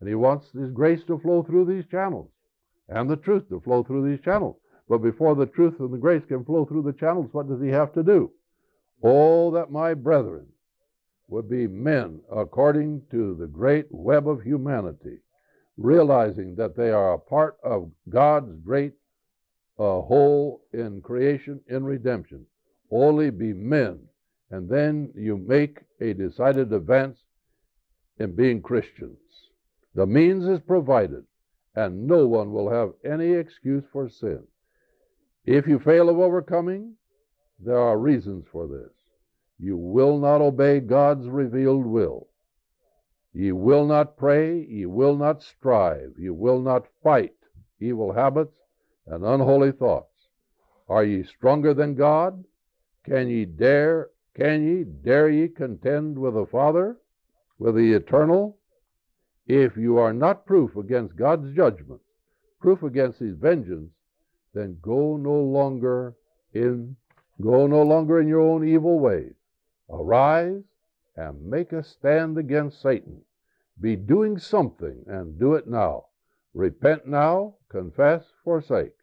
[0.00, 2.30] And he wants his grace to flow through these channels
[2.88, 4.56] and the truth to flow through these channels.
[4.88, 7.68] But before the truth and the grace can flow through the channels, what does he
[7.68, 8.32] have to do?
[9.02, 10.46] Oh, that my brethren
[11.28, 15.18] would be men according to the great web of humanity,
[15.76, 18.94] realizing that they are a part of God's great
[19.78, 22.44] uh, whole in creation, in redemption.
[22.90, 24.00] Only be men,
[24.50, 27.18] and then you make a decided advance
[28.18, 29.18] in being Christians.
[29.94, 31.24] The means is provided,
[31.74, 34.42] and no one will have any excuse for sin.
[35.44, 36.96] If you fail of overcoming,
[37.58, 38.92] there are reasons for this.
[39.58, 42.28] You will not obey God's revealed will.
[43.32, 47.36] Ye will not pray, ye will not strive, ye will not fight
[47.78, 48.56] evil habits
[49.06, 50.28] and unholy thoughts.
[50.88, 52.44] Are ye stronger than God?
[53.04, 56.98] Can ye dare, can ye, dare ye contend with the Father,
[57.58, 58.58] with the eternal?
[59.46, 62.02] If you are not proof against God's judgment,
[62.60, 63.92] proof against his vengeance,
[64.52, 66.14] then go no longer
[66.52, 66.96] in
[67.40, 69.34] go no longer in your own evil ways.
[69.88, 70.62] Arise
[71.16, 73.24] and make a stand against Satan.
[73.80, 76.06] Be doing something and do it now.
[76.52, 78.99] Repent now, confess, forsake.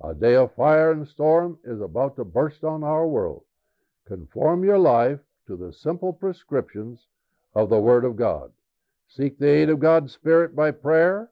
[0.00, 3.44] A day of fire and storm is about to burst on our world.
[4.06, 7.06] Conform your life to the simple prescriptions
[7.54, 8.52] of the Word of God.
[9.06, 11.30] Seek the aid of God's Spirit by prayer,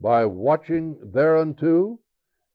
[0.00, 1.98] by watching thereunto,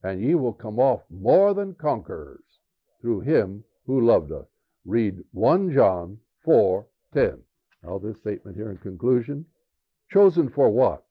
[0.01, 2.59] and ye will come off more than conquerors
[3.01, 4.47] through him who loved us.
[4.86, 7.43] Read 1 John 4 10.
[7.84, 9.45] Now, this statement here in conclusion
[10.09, 11.03] chosen for what?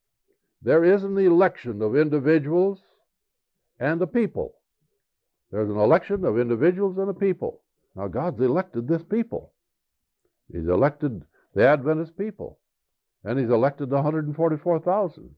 [0.61, 2.83] There is an election of individuals
[3.81, 4.53] and the people.
[5.51, 7.61] There's an election of individuals and a people.
[7.95, 9.51] Now, God's elected this people.
[10.53, 11.23] He's elected
[11.55, 12.59] the Adventist people,
[13.25, 15.29] and He's elected the 144,000.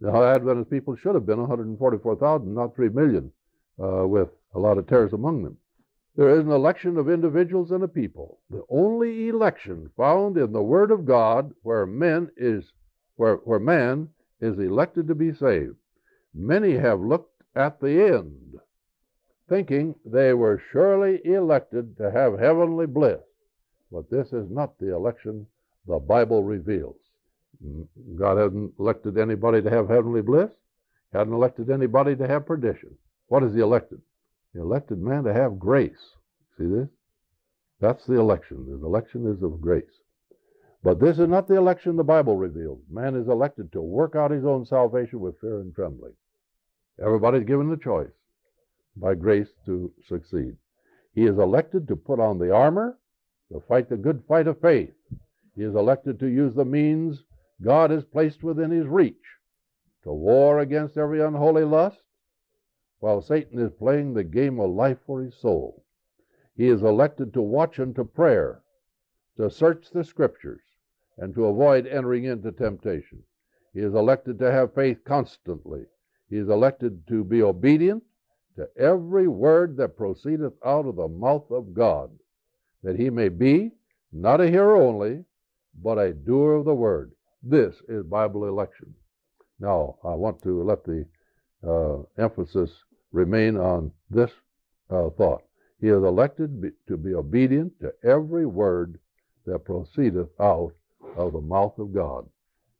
[0.00, 3.30] The Adventist people should have been 144,000, not 3 million,
[3.80, 5.58] uh, with a lot of tares among them.
[6.16, 8.40] There is an election of individuals and a people.
[8.50, 12.72] The only election found in the Word of God where men is
[13.16, 14.08] where, where man
[14.40, 15.76] is elected to be saved.
[16.34, 18.60] Many have looked at the end,
[19.48, 23.20] thinking they were surely elected to have heavenly bliss.
[23.90, 25.46] But this is not the election
[25.86, 26.96] the Bible reveals.
[27.64, 27.86] Mm,
[28.16, 30.50] God hasn't elected anybody to have heavenly bliss,
[31.12, 32.96] He hasn't elected anybody to have perdition.
[33.26, 34.00] What is He elected?
[34.52, 36.14] He elected man to have grace.
[36.56, 36.88] See this?
[37.80, 38.66] That's the election.
[38.66, 39.84] The election is of grace.
[40.82, 42.80] But this is not the election the Bible reveals.
[42.90, 46.14] Man is elected to work out his own salvation with fear and trembling.
[47.00, 48.12] Everybody's given the choice
[48.96, 50.56] by grace to succeed.
[51.14, 52.98] He is elected to put on the armor,
[53.52, 54.94] to fight the good fight of faith.
[55.56, 57.24] He is elected to use the means
[57.62, 59.16] God has placed within his reach
[60.02, 62.02] to war against every unholy lust,
[63.00, 65.84] while Satan is playing the game of life for his soul.
[66.56, 68.62] He is elected to watch and to prayer,
[69.36, 70.62] to search the scriptures,
[71.18, 73.22] and to avoid entering into temptation.
[73.72, 75.86] He is elected to have faith constantly.
[76.30, 78.04] He is elected to be obedient
[78.56, 82.10] to every word that proceedeth out of the mouth of God,
[82.82, 83.72] that he may be
[84.12, 85.24] not a hearer only,
[85.82, 87.12] but a doer of the word.
[87.42, 88.94] This is Bible election.
[89.58, 91.06] Now, I want to let the
[91.66, 92.70] uh, emphasis
[93.12, 94.30] remain on this
[94.90, 95.42] uh, thought.
[95.80, 98.98] He is elected be, to be obedient to every word
[99.46, 100.72] that proceedeth out
[101.16, 102.28] of the mouth of God.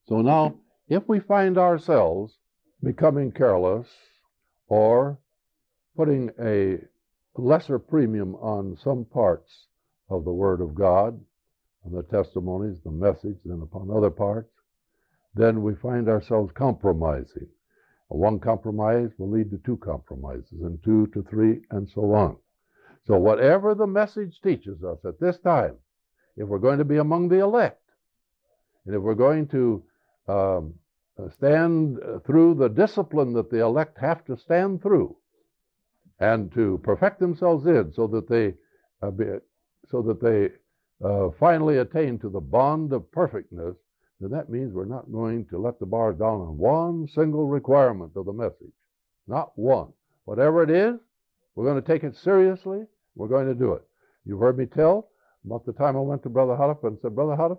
[0.09, 0.55] So now,
[0.89, 2.37] if we find ourselves
[2.83, 3.89] becoming careless
[4.69, 5.19] or
[5.97, 6.79] putting a
[7.37, 9.67] lesser premium on some parts
[10.09, 11.21] of the Word of God,
[11.85, 14.51] on the testimonies, the message, than upon other parts,
[15.35, 17.49] then we find ourselves compromising.
[18.09, 22.37] One compromise will lead to two compromises, and two to three, and so on.
[23.07, 25.77] So, whatever the message teaches us at this time,
[26.37, 27.81] if we're going to be among the elect,
[28.85, 29.85] and if we're going to
[30.27, 30.75] um,
[31.37, 35.17] stand through the discipline that the elect have to stand through,
[36.19, 38.55] and to perfect themselves in, so that they,
[39.03, 39.25] uh, be,
[39.89, 40.51] so that they
[41.07, 43.77] uh, finally attain to the bond of perfectness,
[44.21, 48.13] then that means we're not going to let the bar down on one single requirement
[48.17, 48.75] of the message.
[49.27, 49.93] Not one.
[50.27, 51.01] Whatever it is,
[51.55, 52.85] we're going to take it seriously.
[53.15, 53.83] We're going to do it.
[54.27, 55.09] You've heard me tell
[55.47, 57.59] about the time I went to Brother Houteff and said, Brother Houteff,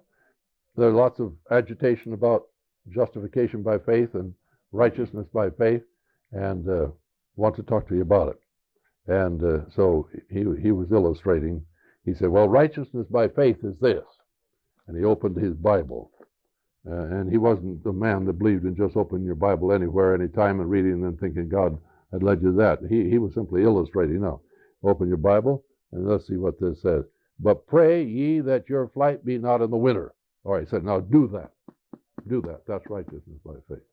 [0.77, 2.43] there's lots of agitation about
[2.89, 4.33] justification by faith and
[4.71, 5.83] righteousness by faith,
[6.31, 6.87] and uh,
[7.35, 8.39] want to talk to you about it.
[9.07, 11.65] And uh, so he, he was illustrating.
[12.05, 14.03] He said, Well, righteousness by faith is this.
[14.87, 16.11] And he opened his Bible.
[16.89, 20.59] Uh, and he wasn't the man that believed in just opening your Bible anywhere, anytime,
[20.59, 21.77] and reading and then thinking God
[22.11, 22.79] had led you to that.
[22.89, 24.21] He, he was simply illustrating.
[24.21, 24.41] Now,
[24.83, 27.03] open your Bible and let's see what this says.
[27.39, 30.13] But pray ye that your flight be not in the winter.
[30.43, 31.51] All right, he said, now do that.
[32.27, 32.61] Do that.
[32.67, 33.83] That's righteousness by faith.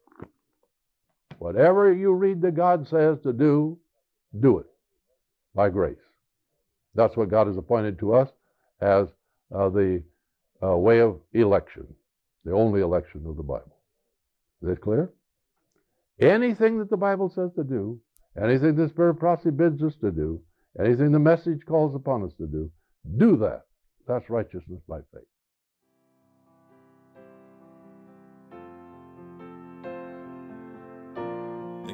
[1.38, 3.78] Whatever you read that God says to do,
[4.40, 4.66] do it
[5.54, 5.96] by grace.
[6.94, 8.28] That's what God has appointed to us
[8.80, 9.08] as
[9.54, 10.02] uh, the
[10.62, 11.86] uh, way of election,
[12.44, 13.76] the only election of the Bible.
[14.62, 15.10] Is that clear?
[16.20, 18.00] Anything that the Bible says to do,
[18.40, 20.40] anything the Spirit of prophecy bids us to do,
[20.78, 22.70] anything the message calls upon us to do,
[23.16, 23.62] do that.
[24.08, 25.22] That's righteousness by faith.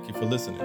[0.05, 0.61] Thank you for listening.